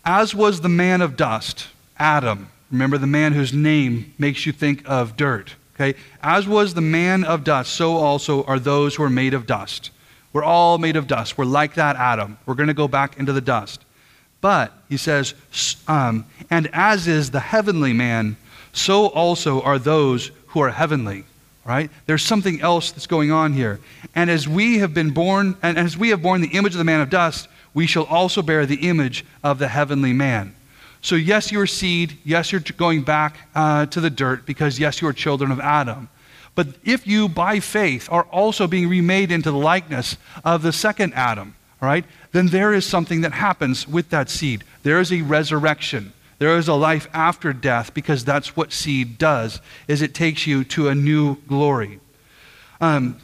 [0.03, 2.49] As was the man of dust, Adam.
[2.69, 5.55] Remember the man whose name makes you think of dirt.
[5.75, 5.97] Okay?
[6.21, 9.91] As was the man of dust, so also are those who are made of dust.
[10.35, 11.37] We're all made of dust.
[11.37, 12.37] We're like that Adam.
[12.45, 13.85] We're going to go back into the dust.
[14.41, 15.33] But, he says,
[15.87, 18.35] um, and as is the heavenly man,
[18.73, 21.23] so also are those who are heavenly.
[21.63, 21.89] Right?
[22.05, 23.79] There's something else that's going on here.
[24.13, 26.83] And as we have been born, and as we have borne the image of the
[26.83, 30.53] man of dust, we shall also bear the image of the heavenly man.
[30.99, 32.17] So, yes, you're seed.
[32.25, 36.09] Yes, you're going back uh, to the dirt because, yes, you are children of Adam.
[36.55, 41.13] But if you, by faith, are also being remade into the likeness of the second
[41.13, 44.63] Adam, right, then there is something that happens with that seed.
[44.83, 46.13] There is a resurrection.
[46.39, 50.63] There is a life after death because that's what seed does, is it takes you
[50.65, 51.99] to a new glory.
[52.81, 53.17] Um,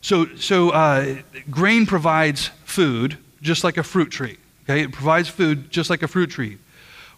[0.00, 1.16] so, so uh,
[1.50, 4.36] grain provides food just like a fruit tree.
[4.64, 6.58] Okay, it provides food just like a fruit tree.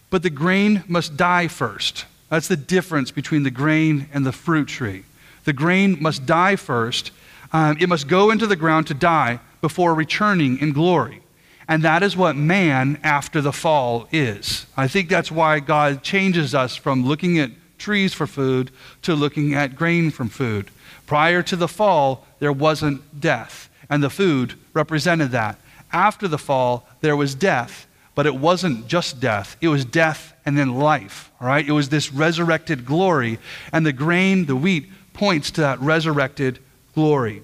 [0.09, 2.05] But the grain must die first.
[2.29, 5.03] That's the difference between the grain and the fruit tree.
[5.45, 7.11] The grain must die first.
[7.53, 11.21] Um, it must go into the ground to die before returning in glory.
[11.69, 14.65] And that is what man after the fall is.
[14.75, 18.71] I think that's why God changes us from looking at trees for food
[19.03, 20.69] to looking at grain from food.
[21.05, 25.59] Prior to the fall, there wasn't death, and the food represented that.
[25.91, 30.57] After the fall, there was death, but it wasn't just death, it was death and
[30.57, 31.29] then life.
[31.41, 31.67] All right?
[31.67, 33.37] It was this resurrected glory.
[33.73, 36.59] And the grain, the wheat, points to that resurrected
[36.95, 37.43] glory.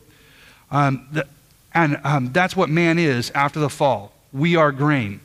[0.71, 1.27] Um, the,
[1.73, 4.13] and um, that's what man is after the fall.
[4.31, 5.19] We are grain.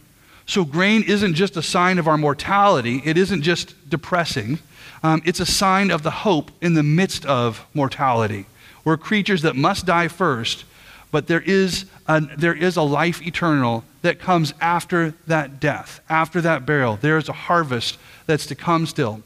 [0.45, 4.59] So, grain isn't just a sign of our mortality, it isn't just depressing.
[5.03, 8.47] Um, it's a sign of the hope in the midst of mortality.
[8.85, 10.65] We're creatures that must die first,
[11.13, 11.85] but there is,
[12.37, 16.97] there is a life eternal that comes after that death, after that burial.
[16.97, 19.23] There is a harvest that's to come still.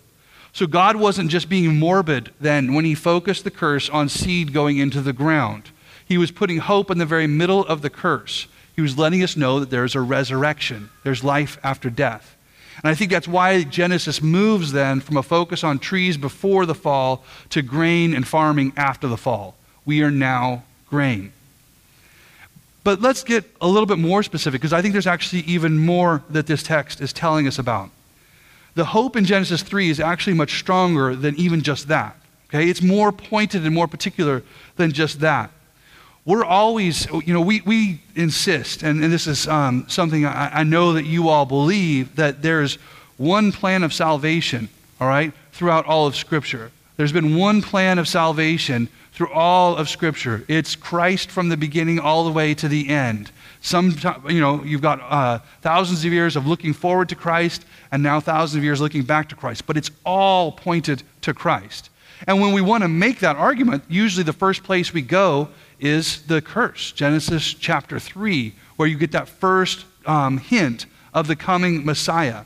[0.52, 4.78] So God wasn't just being morbid then when he focused the curse on seed going
[4.78, 5.70] into the ground.
[6.06, 8.46] He was putting hope in the very middle of the curse.
[8.76, 12.36] He was letting us know that there's a resurrection, there's life after death.
[12.82, 16.74] And I think that's why Genesis moves then from a focus on trees before the
[16.74, 19.54] fall to grain and farming after the fall.
[19.84, 21.32] We are now grain.
[22.84, 26.24] But let's get a little bit more specific because I think there's actually even more
[26.30, 27.90] that this text is telling us about.
[28.74, 32.16] The hope in Genesis 3 is actually much stronger than even just that.
[32.48, 32.68] Okay?
[32.68, 34.42] It's more pointed and more particular
[34.76, 35.50] than just that.
[36.24, 40.62] We're always, you know, we, we insist, and, and this is um, something I, I
[40.62, 42.76] know that you all believe, that there's
[43.16, 44.68] one plan of salvation,
[45.00, 46.70] all right, throughout all of Scripture.
[46.96, 50.44] There's been one plan of salvation through all of Scripture.
[50.48, 53.30] It's Christ from the beginning all the way to the end.
[53.60, 53.94] Some,
[54.28, 58.20] you know, you've got uh, thousands of years of looking forward to Christ, and now
[58.20, 59.66] thousands of years looking back to Christ.
[59.66, 61.90] But it's all pointed to Christ.
[62.26, 65.48] And when we want to make that argument, usually the first place we go
[65.78, 71.36] is the curse, Genesis chapter 3, where you get that first um, hint of the
[71.36, 72.44] coming Messiah.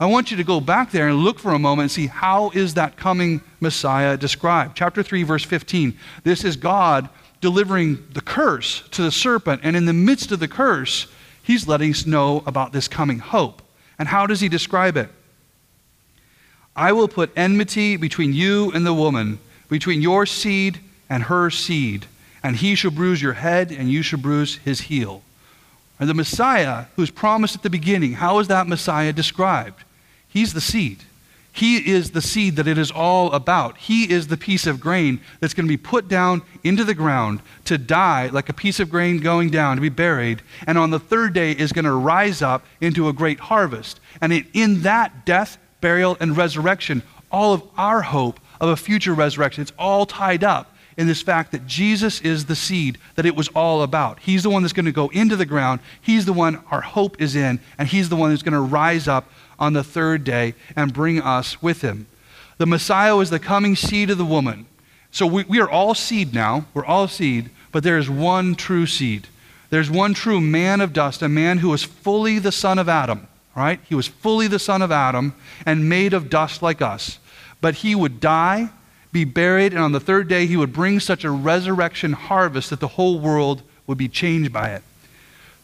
[0.00, 2.50] I want you to go back there and look for a moment and see how
[2.50, 4.76] is that coming Messiah described.
[4.76, 5.98] Chapter 3 verse 15.
[6.22, 7.08] This is God
[7.40, 11.08] delivering the curse to the serpent and in the midst of the curse,
[11.42, 13.60] he's letting us know about this coming hope.
[13.98, 15.08] And how does he describe it?
[16.76, 20.78] I will put enmity between you and the woman, between your seed
[21.10, 22.06] and her seed,
[22.40, 25.22] and he shall bruise your head and you shall bruise his heel.
[25.98, 29.82] And the Messiah who's promised at the beginning, how is that Messiah described?
[30.38, 30.98] He's the seed.
[31.50, 33.76] He is the seed that it is all about.
[33.76, 37.40] He is the piece of grain that's going to be put down into the ground
[37.64, 41.00] to die like a piece of grain going down, to be buried, and on the
[41.00, 43.98] third day is going to rise up into a great harvest.
[44.20, 49.62] And in that death, burial, and resurrection, all of our hope of a future resurrection,
[49.62, 53.48] it's all tied up in this fact that Jesus is the seed that it was
[53.56, 54.20] all about.
[54.20, 55.80] He's the one that's going to go into the ground.
[56.00, 59.08] He's the one our hope is in, and He's the one that's going to rise
[59.08, 62.06] up on the third day and bring us with him.
[62.58, 64.66] The Messiah was the coming seed of the woman.
[65.10, 66.66] So we, we are all seed now.
[66.74, 69.28] We're all seed, but there is one true seed.
[69.70, 73.26] There's one true man of dust, a man who was fully the son of Adam,
[73.54, 73.80] right?
[73.88, 75.34] He was fully the son of Adam
[75.66, 77.18] and made of dust like us.
[77.60, 78.70] But he would die,
[79.12, 82.80] be buried, and on the third day he would bring such a resurrection harvest that
[82.80, 84.82] the whole world would be changed by it.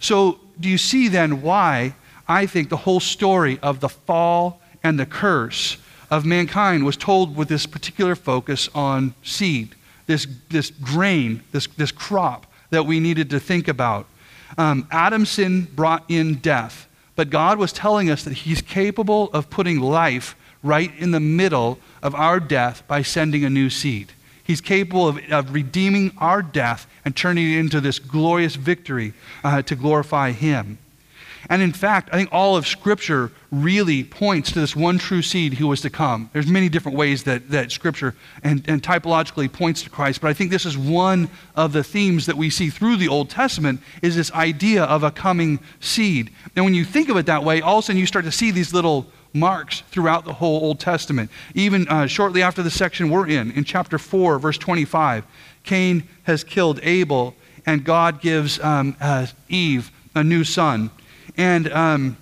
[0.01, 1.95] So, do you see then why
[2.29, 5.77] I think the whole story of the fall and the curse
[6.11, 9.75] of mankind was told with this particular focus on seed,
[10.07, 14.07] this, this grain, this, this crop that we needed to think about.
[14.57, 19.51] Um, Adam's sin brought in death, but God was telling us that He's capable of
[19.51, 24.13] putting life right in the middle of our death by sending a new seed.
[24.43, 29.63] He's capable of, of redeeming our death and turning it into this glorious victory uh,
[29.63, 30.79] to glorify Him.
[31.51, 35.55] And in fact, I think all of Scripture really points to this one true seed
[35.55, 36.31] who was to come.
[36.33, 40.33] There's many different ways that, that Scripture and, and typologically points to Christ, but I
[40.33, 44.17] think this is one of the themes that we see through the Old Testament is
[44.17, 46.31] this idea of a coming seed.
[46.57, 48.33] And when you think of it that way, all of a sudden you start to
[48.33, 51.31] see these little marks throughout the whole Old Testament.
[51.55, 55.27] Even uh, shortly after the section we're in, in chapter 4, verse 25,
[55.65, 57.35] Cain has killed Abel,
[57.67, 60.91] and God gives um, uh, Eve a new son.
[61.37, 62.17] And, um,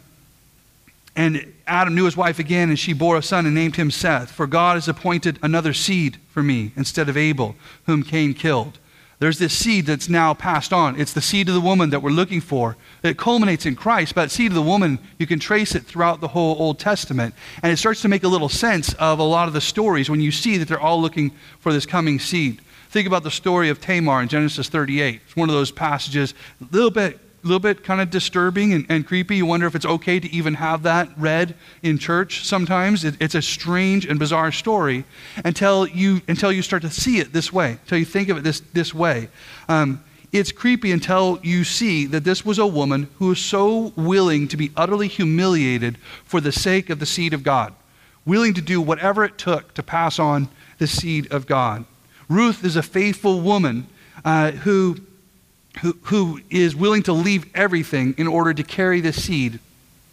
[1.14, 4.31] and Adam knew his wife again, and she bore a son and named him Seth.
[4.31, 8.79] For God has appointed another seed for me instead of Abel, whom Cain killed.
[9.22, 11.01] There's this seed that's now passed on.
[11.01, 12.77] It's the seed of the woman that we're looking for.
[13.05, 16.27] It culminates in Christ, but seed of the woman, you can trace it throughout the
[16.27, 17.33] whole Old Testament.
[17.62, 20.20] And it starts to make a little sense of a lot of the stories when
[20.20, 22.62] you see that they're all looking for this coming seed.
[22.90, 25.20] Think about the story of Tamar in Genesis 38.
[25.25, 29.07] It's one of those passages, a little bit little bit kind of disturbing and, and,
[29.07, 29.37] creepy.
[29.37, 33.05] You wonder if it's okay to even have that read in church sometimes.
[33.05, 35.05] It, it's a strange and bizarre story
[35.44, 38.44] until you, until you start to see it this way, until you think of it
[38.44, 39.28] this, this way.
[39.68, 40.02] Um,
[40.33, 44.57] it's creepy until you see that this was a woman who was so willing to
[44.57, 47.74] be utterly humiliated for the sake of the seed of God,
[48.24, 51.85] willing to do whatever it took to pass on the seed of God.
[52.31, 53.88] Ruth is a faithful woman
[54.24, 54.96] uh, who
[55.80, 59.58] who, who is willing to leave everything in order to carry the seed.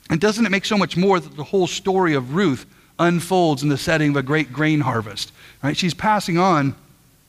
[0.09, 2.65] And doesn't it make so much more that the whole story of Ruth
[2.97, 5.31] unfolds in the setting of a great grain harvest?
[5.61, 5.77] Right?
[5.77, 6.75] She's passing on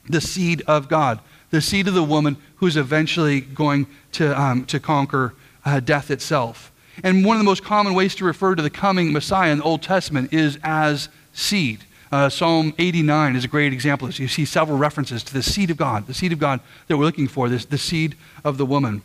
[0.08, 4.80] the seed of God, the seed of the woman who's eventually going to, um, to
[4.80, 6.72] conquer uh, death itself.
[7.02, 9.64] And one of the most common ways to refer to the coming Messiah in the
[9.64, 11.84] Old Testament is as seed.
[12.12, 14.10] Uh, Psalm 89 is a great example.
[14.10, 17.04] You see several references to the seed of God, the seed of God that we're
[17.04, 19.02] looking for, this, the seed of the woman.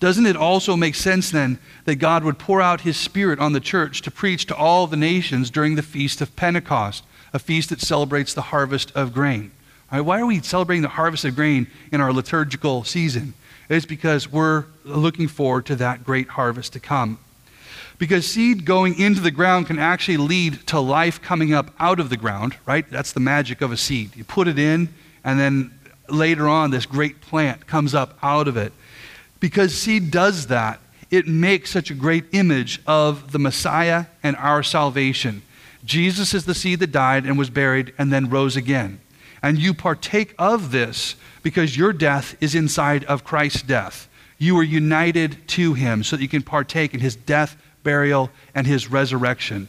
[0.00, 3.60] Doesn't it also make sense then that God would pour out his Spirit on the
[3.60, 7.82] church to preach to all the nations during the feast of Pentecost, a feast that
[7.82, 9.50] celebrates the harvest of grain?
[9.92, 13.34] Right, why are we celebrating the harvest of grain in our liturgical season?
[13.68, 17.18] It's because we're looking forward to that great harvest to come.
[17.98, 22.10] Because seed going into the ground can actually lead to life coming up out of
[22.10, 22.88] the ground, right?
[22.90, 24.16] That's the magic of a seed.
[24.16, 24.88] You put it in,
[25.24, 25.72] and then
[26.08, 28.72] later on, this great plant comes up out of it.
[29.38, 30.80] Because seed does that,
[31.10, 35.42] it makes such a great image of the Messiah and our salvation.
[35.84, 39.00] Jesus is the seed that died and was buried and then rose again.
[39.42, 44.08] And you partake of this because your death is inside of Christ's death.
[44.40, 48.66] You are united to him so that you can partake in his death, burial, and
[48.66, 49.68] his resurrection.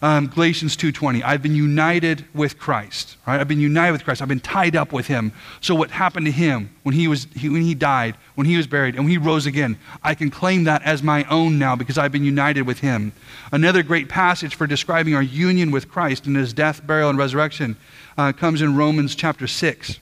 [0.00, 1.22] Um, Galatians 2:20.
[1.22, 3.16] I've been united with Christ.
[3.26, 3.38] Right?
[3.38, 4.22] I've been united with Christ.
[4.22, 5.32] I've been tied up with Him.
[5.60, 8.66] So what happened to Him when He was he, when He died, when He was
[8.66, 11.98] buried, and when He rose again, I can claim that as my own now because
[11.98, 13.12] I've been united with Him.
[13.52, 17.76] Another great passage for describing our union with Christ in His death, burial, and resurrection
[18.18, 19.98] uh, comes in Romans chapter 6.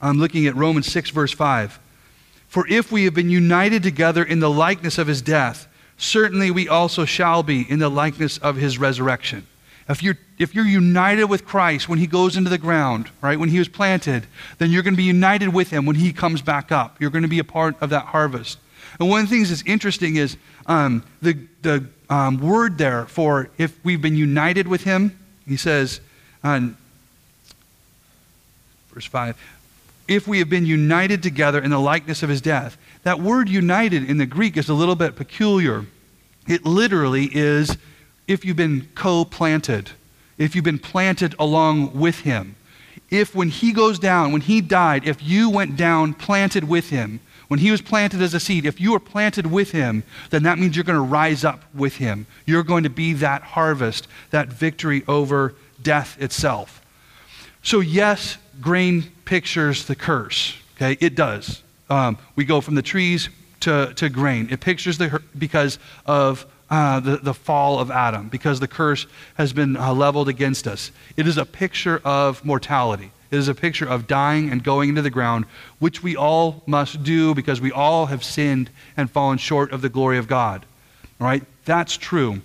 [0.00, 1.78] I'm looking at Romans 6 verse 5.
[2.50, 5.66] For if we have been united together in the likeness of His death
[6.00, 9.46] certainly we also shall be in the likeness of his resurrection.
[9.88, 13.48] If you're, if you're united with Christ when he goes into the ground, right, when
[13.48, 14.26] he was planted,
[14.58, 17.00] then you're going to be united with him when he comes back up.
[17.00, 18.58] You're going to be a part of that harvest.
[18.98, 20.36] And one of the things that's interesting is
[20.66, 26.00] um, the, the um, word there for if we've been united with him, he says,
[26.44, 26.76] um,
[28.92, 29.36] verse 5,
[30.10, 32.76] if we have been united together in the likeness of his death.
[33.04, 35.86] That word united in the Greek is a little bit peculiar.
[36.48, 37.78] It literally is
[38.26, 39.92] if you've been co planted,
[40.36, 42.56] if you've been planted along with him.
[43.08, 47.20] If when he goes down, when he died, if you went down planted with him,
[47.46, 50.58] when he was planted as a seed, if you were planted with him, then that
[50.58, 52.26] means you're going to rise up with him.
[52.46, 56.84] You're going to be that harvest, that victory over death itself.
[57.62, 60.56] So, yes, grain pictures the curse.
[60.76, 61.62] Okay, it does.
[61.88, 63.28] Um, we go from the trees
[63.60, 64.48] to, to grain.
[64.50, 69.52] It pictures the because of uh, the, the fall of Adam, because the curse has
[69.52, 70.92] been uh, leveled against us.
[71.16, 73.10] It is a picture of mortality.
[73.30, 75.46] It is a picture of dying and going into the ground,
[75.78, 79.88] which we all must do because we all have sinned and fallen short of the
[79.88, 80.64] glory of God.
[81.20, 81.44] All right?
[81.64, 82.40] That's true.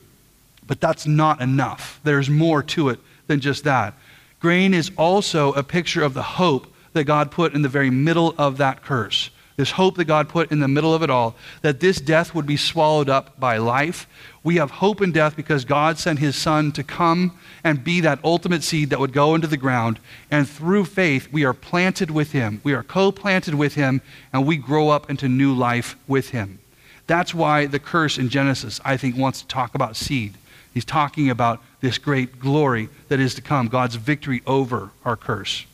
[0.67, 1.99] But that's not enough.
[2.03, 3.95] There's more to it than just that.
[4.39, 8.35] Grain is also a picture of the hope that God put in the very middle
[8.37, 11.79] of that curse this hope that God put in the middle of it all, that
[11.79, 14.07] this death would be swallowed up by life.
[14.43, 18.19] We have hope in death because God sent his Son to come and be that
[18.23, 19.99] ultimate seed that would go into the ground.
[20.29, 22.59] And through faith, we are planted with him.
[22.63, 24.01] We are co planted with him,
[24.33, 26.59] and we grow up into new life with him.
[27.07, 30.33] That's why the curse in Genesis, I think, wants to talk about seed.
[30.75, 35.65] He's talking about this great glory that is to come, God's victory over our curse.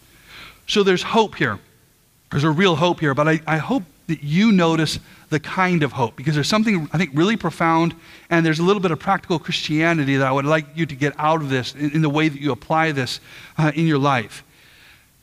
[0.68, 1.60] So there's hope here.
[2.30, 4.99] There's a real hope here, but I, I hope that you notice
[5.30, 7.95] the kind of hope because there's something, I think, really profound,
[8.30, 11.14] and there's a little bit of practical Christianity that I would like you to get
[11.18, 13.20] out of this in, in the way that you apply this
[13.58, 14.43] uh, in your life.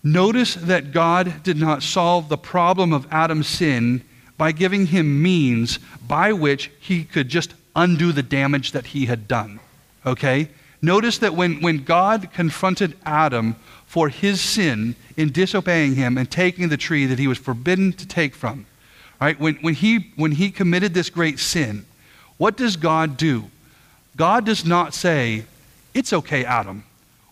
[0.02, 4.02] Notice that God did not solve the problem of Adam's sin
[4.36, 9.28] by giving him means by which he could just undo the damage that he had
[9.28, 9.60] done.
[10.08, 10.48] Okay?
[10.80, 13.56] Notice that when, when God confronted Adam
[13.86, 18.06] for his sin in disobeying him and taking the tree that he was forbidden to
[18.06, 18.66] take from,
[19.20, 19.38] right?
[19.38, 21.84] When, when, he, when he committed this great sin,
[22.36, 23.44] what does God do?
[24.16, 25.44] God does not say,
[25.94, 26.84] It's okay, Adam.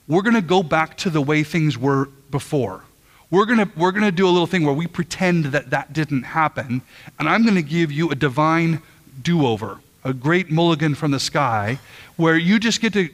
[0.09, 2.83] We're going to go back to the way things were before.
[3.31, 6.23] We're going we're going to do a little thing where we pretend that that didn't
[6.23, 6.83] happen,
[7.19, 8.83] and I'm going to give you a divine
[9.21, 11.81] do over, a great mulligan from the sky,
[12.15, 13.09] where you just get to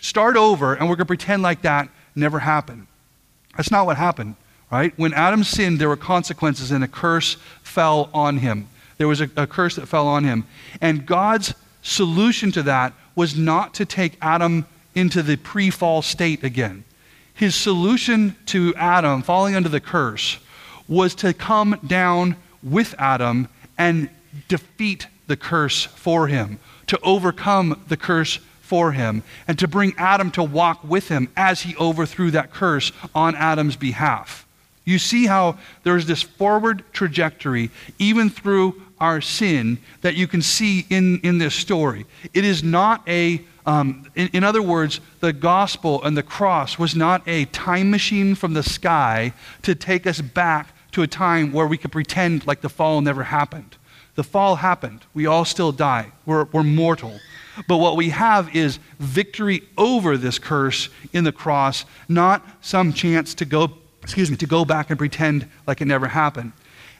[0.00, 2.86] start over, and we're going to pretend like that never happened.
[3.56, 4.36] That's not what happened,
[4.70, 4.96] right?
[4.96, 8.68] When Adam sinned, there were consequences, and a curse fell on him.
[8.96, 10.46] There was a, a curse that fell on him.
[10.80, 16.44] And God's solution to that was not to take Adam into the pre fall state
[16.44, 16.84] again.
[17.34, 20.38] His solution to Adam falling under the curse
[20.86, 24.08] was to come down with Adam and
[24.46, 30.30] defeat the curse for him, to overcome the curse for him, and to bring Adam
[30.32, 34.46] to walk with him as he overthrew that curse on Adam's behalf.
[34.84, 40.86] You see how there's this forward trajectory, even through our sin, that you can see
[40.88, 42.06] in, in this story.
[42.32, 46.94] It is not a, um, in, in other words, the gospel and the cross was
[46.94, 51.66] not a time machine from the sky to take us back to a time where
[51.66, 53.76] we could pretend like the fall never happened.
[54.16, 55.02] The fall happened.
[55.14, 56.12] We all still die.
[56.24, 57.20] We're, we're mortal.
[57.68, 63.34] But what we have is victory over this curse in the cross, not some chance
[63.34, 63.70] to go
[64.06, 66.52] excuse me, to go back and pretend like it never happened.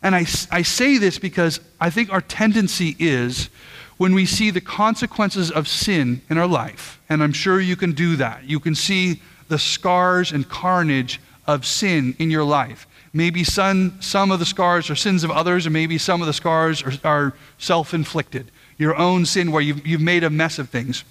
[0.03, 3.49] And I, I say this because I think our tendency is
[3.97, 7.93] when we see the consequences of sin in our life, and I'm sure you can
[7.93, 12.89] do that, you can see the scars and carnage of sin in your life.
[13.17, 16.35] Maybe some, some of the scars are sins of others, and maybe some of the
[16.35, 18.51] scars are, are self inflicted.
[18.77, 21.03] Your own sin where you've, you've made a mess of things.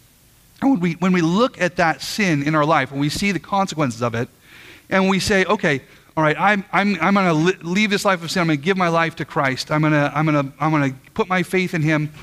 [0.61, 3.31] And when we, when we look at that sin in our life, when we see
[3.31, 4.29] the consequences of it,
[4.87, 5.81] and we say, okay,
[6.15, 8.41] all right, I'm, I'm, I'm going to li- leave this life of sin.
[8.41, 9.71] I'm going to give my life to Christ.
[9.71, 12.13] I'm going to I'm gonna, I'm gonna put my faith in Him.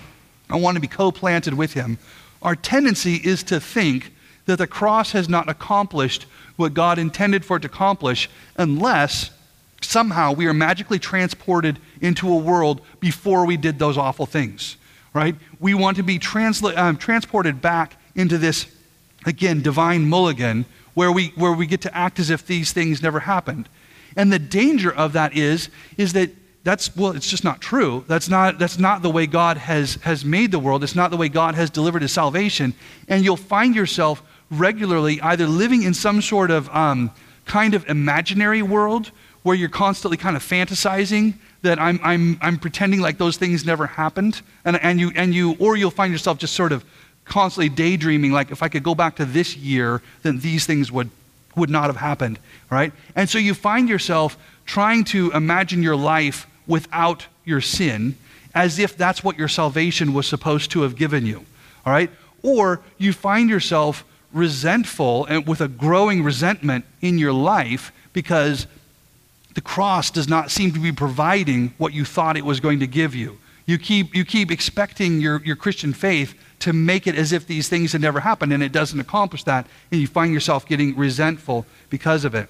[0.49, 1.99] I want to be co planted with Him.
[2.41, 4.13] Our tendency is to think
[4.47, 9.33] that the cross has not accomplished what God intended for it to accomplish unless
[9.85, 14.77] somehow we are magically transported into a world before we did those awful things,
[15.15, 15.35] right?
[15.61, 18.67] We want to be transla- um, transported back into this,
[19.27, 20.65] again, divine mulligan
[20.95, 23.69] where we, where we get to act as if these things never happened.
[24.17, 26.31] And the danger of that is, is that
[26.65, 28.05] that's, well, it's just not true.
[28.07, 30.85] That's not, that's not the way God has, has made the world.
[30.85, 32.75] It's not the way God has delivered his salvation.
[33.09, 37.11] And you'll find yourself regularly either living in some sort of um,
[37.47, 39.11] kind of imaginary world
[39.43, 43.87] where you're constantly kind of fantasizing that I'm, I'm, I'm pretending like those things never
[43.87, 44.43] happened.
[44.65, 46.85] And, and, you, and you, or you'll find yourself just sort of
[47.25, 51.11] constantly daydreaming, like if I could go back to this year, then these things would,
[51.57, 52.39] would not have happened,
[52.71, 52.93] right?
[53.15, 54.37] And so you find yourself
[54.67, 58.17] trying to imagine your life without your sin
[58.55, 61.45] as if that's what your salvation was supposed to have given you,
[61.87, 62.11] all right?
[62.43, 68.67] Or you find yourself resentful and with a growing resentment in your life because
[69.55, 72.87] the cross does not seem to be providing what you thought it was going to
[72.87, 73.39] give you.
[73.67, 77.69] You keep, you keep expecting your, your Christian faith to make it as if these
[77.69, 81.67] things had never happened, and it doesn't accomplish that, and you find yourself getting resentful
[81.91, 82.49] because of it.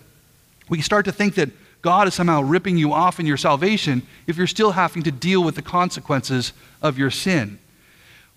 [0.68, 1.50] We start to think that
[1.82, 5.42] God is somehow ripping you off in your salvation if you're still having to deal
[5.42, 7.58] with the consequences of your sin.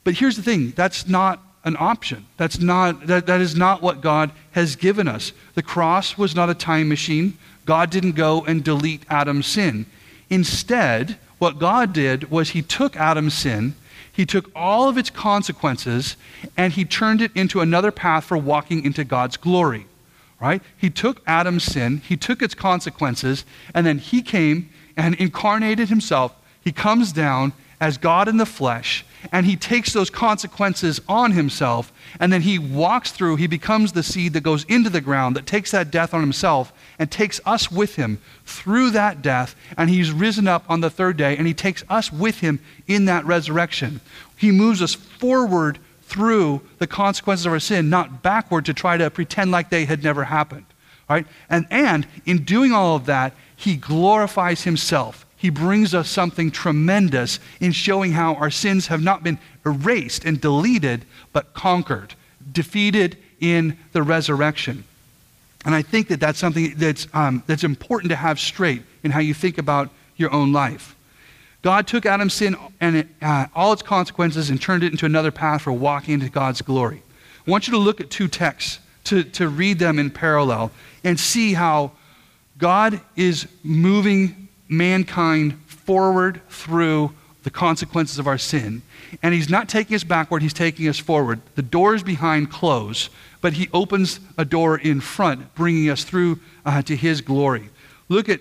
[0.03, 2.26] But here's the thing that's not an option.
[2.38, 5.34] That's not, that, that is not what God has given us.
[5.55, 7.38] The cross was not a time machine.
[7.66, 9.86] God didn't go and delete Adam's sin.
[10.30, 13.76] Instead, what God did was He took Adam's sin
[14.16, 16.16] he took all of its consequences
[16.55, 19.88] and he turned it into another path for walking into God's glory.
[20.39, 20.61] Right?
[20.78, 26.34] He took Adam's sin, he took its consequences, and then he came and incarnated himself.
[26.61, 31.91] He comes down as God in the flesh, and he takes those consequences on himself,
[32.19, 35.45] and then he walks through, he becomes the seed that goes into the ground, that
[35.45, 40.11] takes that death on himself, and takes us with him through that death, and he's
[40.11, 43.99] risen up on the third day, and he takes us with him in that resurrection.
[44.38, 49.09] He moves us forward through the consequences of our sin, not backward to try to
[49.09, 50.65] pretend like they had never happened.
[51.09, 51.28] Right?
[51.49, 55.24] And, and in doing all of that, he glorifies himself.
[55.46, 60.41] He brings us something tremendous in showing how our sins have not been erased and
[60.41, 62.16] deleted, but conquered,
[62.52, 64.86] defeated in the resurrection.
[65.64, 69.20] And I think that that's something that's, um, that's important to have straight in how
[69.20, 70.96] you think about your own life.
[71.62, 75.30] God took Adam's sin and it, uh, all its consequences and turned it into another
[75.30, 77.04] path for walking into God's glory.
[77.46, 80.72] I want you to look at two texts, to, to read them in parallel,
[81.04, 81.91] and see how
[82.58, 87.11] God is moving mankind forward through
[87.43, 88.82] the consequences of our sin.
[89.22, 91.41] And He's not taking us backward, He's taking us forward.
[91.55, 93.09] The doors behind close,
[93.41, 97.70] but He opens a door in front, bringing us through uh, to His glory.
[98.09, 98.39] Look at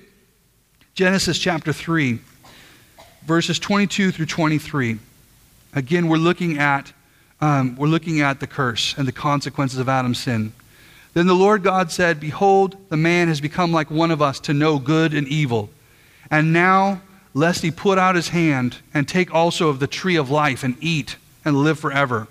[0.95, 2.19] Genesis chapter 3,
[3.27, 4.99] verses 22 through 23.
[5.75, 6.93] Again, we're looking at,
[7.41, 10.53] um, we're looking at the curse and the consequences of Adam's sin.
[11.13, 14.55] Then the Lord God said, Behold, the man has become like one of us to
[14.55, 15.71] know good and evil.
[16.35, 17.01] And now,
[17.33, 20.77] lest he put out his hand and take also of the tree of life and
[20.81, 21.15] eat
[21.45, 22.27] and live forever.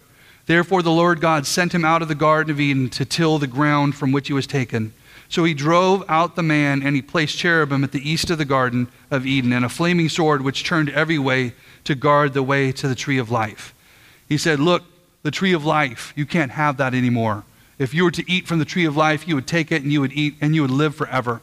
[0.46, 3.48] Therefore, the Lord God sent him out of the Garden of Eden to till the
[3.48, 4.94] ground from which he was taken.
[5.30, 8.44] So he drove out the man, and he placed cherubim at the east of the
[8.44, 11.54] Garden of Eden, and a flaming sword which turned every way
[11.86, 13.74] to guard the way to the tree of life.
[14.28, 14.84] He said, Look,
[15.22, 17.46] the tree of life, you can't have that anymore.
[17.80, 19.94] If you were to eat from the tree of life, you would take it and
[19.94, 21.40] you would eat and you would live forever.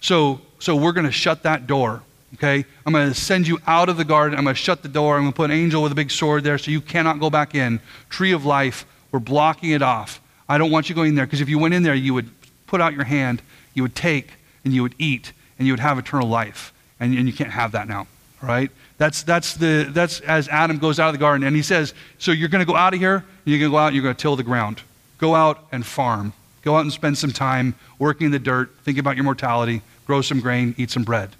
[0.00, 2.02] So, so we're going to shut that door.
[2.34, 2.64] Okay?
[2.84, 4.38] I'm going to send you out of the garden.
[4.38, 5.16] I'm going to shut the door.
[5.16, 7.30] I'm going to put an angel with a big sword there so you cannot go
[7.30, 7.80] back in.
[8.10, 10.20] Tree of life, we're blocking it off.
[10.48, 12.30] I don't want you going in there because if you went in there, you would
[12.66, 13.42] put out your hand,
[13.74, 14.32] you would take,
[14.64, 16.72] and you would eat, and you would have eternal life.
[17.00, 18.06] And, and you can't have that now.
[18.42, 18.70] All right?
[18.98, 21.46] That's, that's, the, that's as Adam goes out of the garden.
[21.46, 23.78] And he says, So you're going to go out of here, you're going to go
[23.78, 24.82] out, you're going to till the ground.
[25.18, 26.32] Go out and farm.
[26.62, 30.22] Go out and spend some time working in the dirt, think about your mortality, grow
[30.22, 31.30] some grain, eat some bread.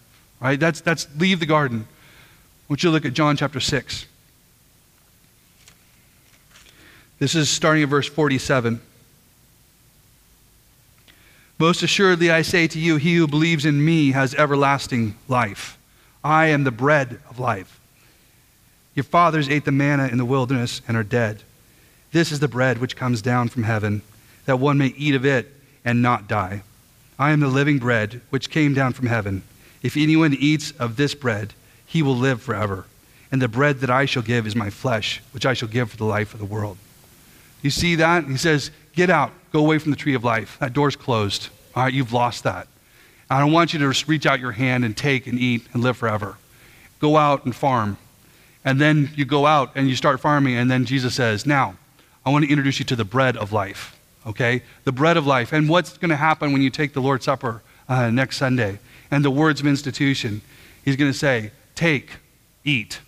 [0.41, 0.59] Right?
[0.59, 1.87] That's, that's leave the garden.
[2.69, 4.07] Would you look at John chapter 6.
[7.19, 8.81] This is starting at verse 47.
[11.59, 15.77] Most assuredly, I say to you, he who believes in me has everlasting life.
[16.23, 17.81] I am the bread of life.
[18.95, 21.43] Your fathers ate the manna in the wilderness and are dead.
[22.13, 24.03] This is the bread which comes down from heaven,
[24.49, 25.53] that one may eat of it
[25.85, 26.63] and not die.
[27.19, 29.43] I am the living bread which came down from heaven.
[29.83, 31.53] If anyone eats of this bread,
[31.85, 32.87] he will live forever.
[33.31, 35.99] And the bread that I shall give is my flesh, which I shall give for
[35.99, 36.79] the life of the world.
[37.61, 38.25] You see that?
[38.25, 40.57] He says, Get out, go away from the tree of life.
[40.61, 41.51] That door's closed.
[41.77, 42.69] All right, you've lost that.
[43.29, 45.99] I don't want you to reach out your hand and take and eat and live
[45.99, 46.39] forever.
[47.01, 47.99] Go out and farm.
[48.65, 51.77] And then you go out and you start farming, and then Jesus says, Now,
[52.25, 53.98] I want to introduce you to the bread of life,
[54.29, 54.63] okay?
[54.85, 55.53] The bread of life.
[55.53, 58.79] And what's going to happen when you take the Lord's Supper uh, next Sunday?
[59.11, 60.43] And the words of institution.
[60.85, 62.17] He's going to say, Take,
[62.65, 63.01] eat.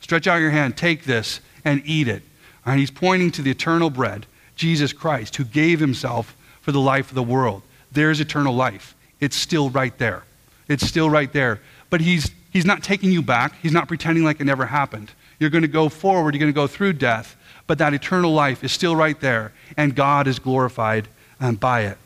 [0.00, 2.22] Stretch out your hand, take this, and eat it.
[2.64, 7.08] And he's pointing to the eternal bread, Jesus Christ, who gave himself for the life
[7.08, 7.62] of the world.
[7.90, 8.94] There's eternal life.
[9.20, 10.24] It's still right there.
[10.68, 11.60] It's still right there.
[11.90, 13.54] But he's, he's not taking you back.
[13.60, 15.10] He's not pretending like it never happened.
[15.38, 16.34] You're going to go forward.
[16.34, 19.94] You're going to go through death but that eternal life is still right there, and
[19.94, 21.08] God is glorified
[21.40, 21.98] um, by it.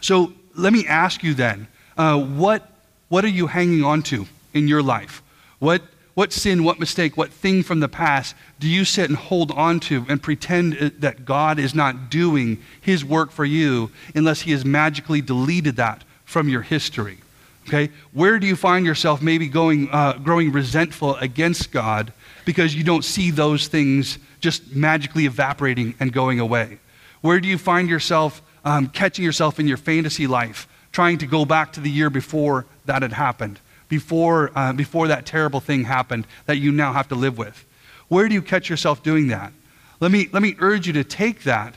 [0.00, 2.70] So let me ask you then uh, what,
[3.08, 5.22] what are you hanging on to in your life?
[5.58, 5.82] What,
[6.14, 9.80] what sin, what mistake, what thing from the past do you sit and hold on
[9.80, 14.52] to and pretend uh, that God is not doing his work for you unless he
[14.52, 17.18] has magically deleted that from your history?
[17.66, 17.90] Okay?
[18.12, 22.12] Where do you find yourself maybe going, uh, growing resentful against God
[22.44, 26.78] because you don't see those things just magically evaporating and going away?
[27.20, 31.44] Where do you find yourself um, catching yourself in your fantasy life, trying to go
[31.44, 36.26] back to the year before that had happened, before, uh, before that terrible thing happened
[36.46, 37.64] that you now have to live with?
[38.08, 39.52] Where do you catch yourself doing that?
[40.00, 41.74] Let me, let me urge you to take that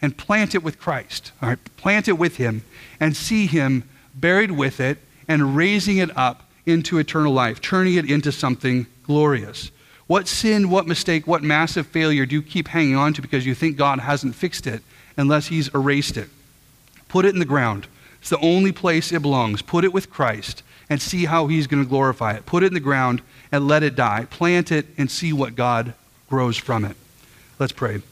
[0.00, 1.32] and plant it with Christ.
[1.42, 1.58] All right?
[1.76, 2.62] Plant it with Him
[3.00, 3.84] and see Him
[4.14, 9.70] buried with it and raising it up into eternal life, turning it into something glorious.
[10.06, 13.54] What sin, what mistake, what massive failure do you keep hanging on to because you
[13.54, 14.82] think God hasn't fixed it
[15.16, 16.28] unless He's erased it?
[17.08, 17.86] Put it in the ground.
[18.20, 19.62] It's the only place it belongs.
[19.62, 22.46] Put it with Christ and see how He's going to glorify it.
[22.46, 24.26] Put it in the ground and let it die.
[24.30, 25.94] Plant it and see what God
[26.28, 26.96] grows from it.
[27.58, 28.02] Let's pray.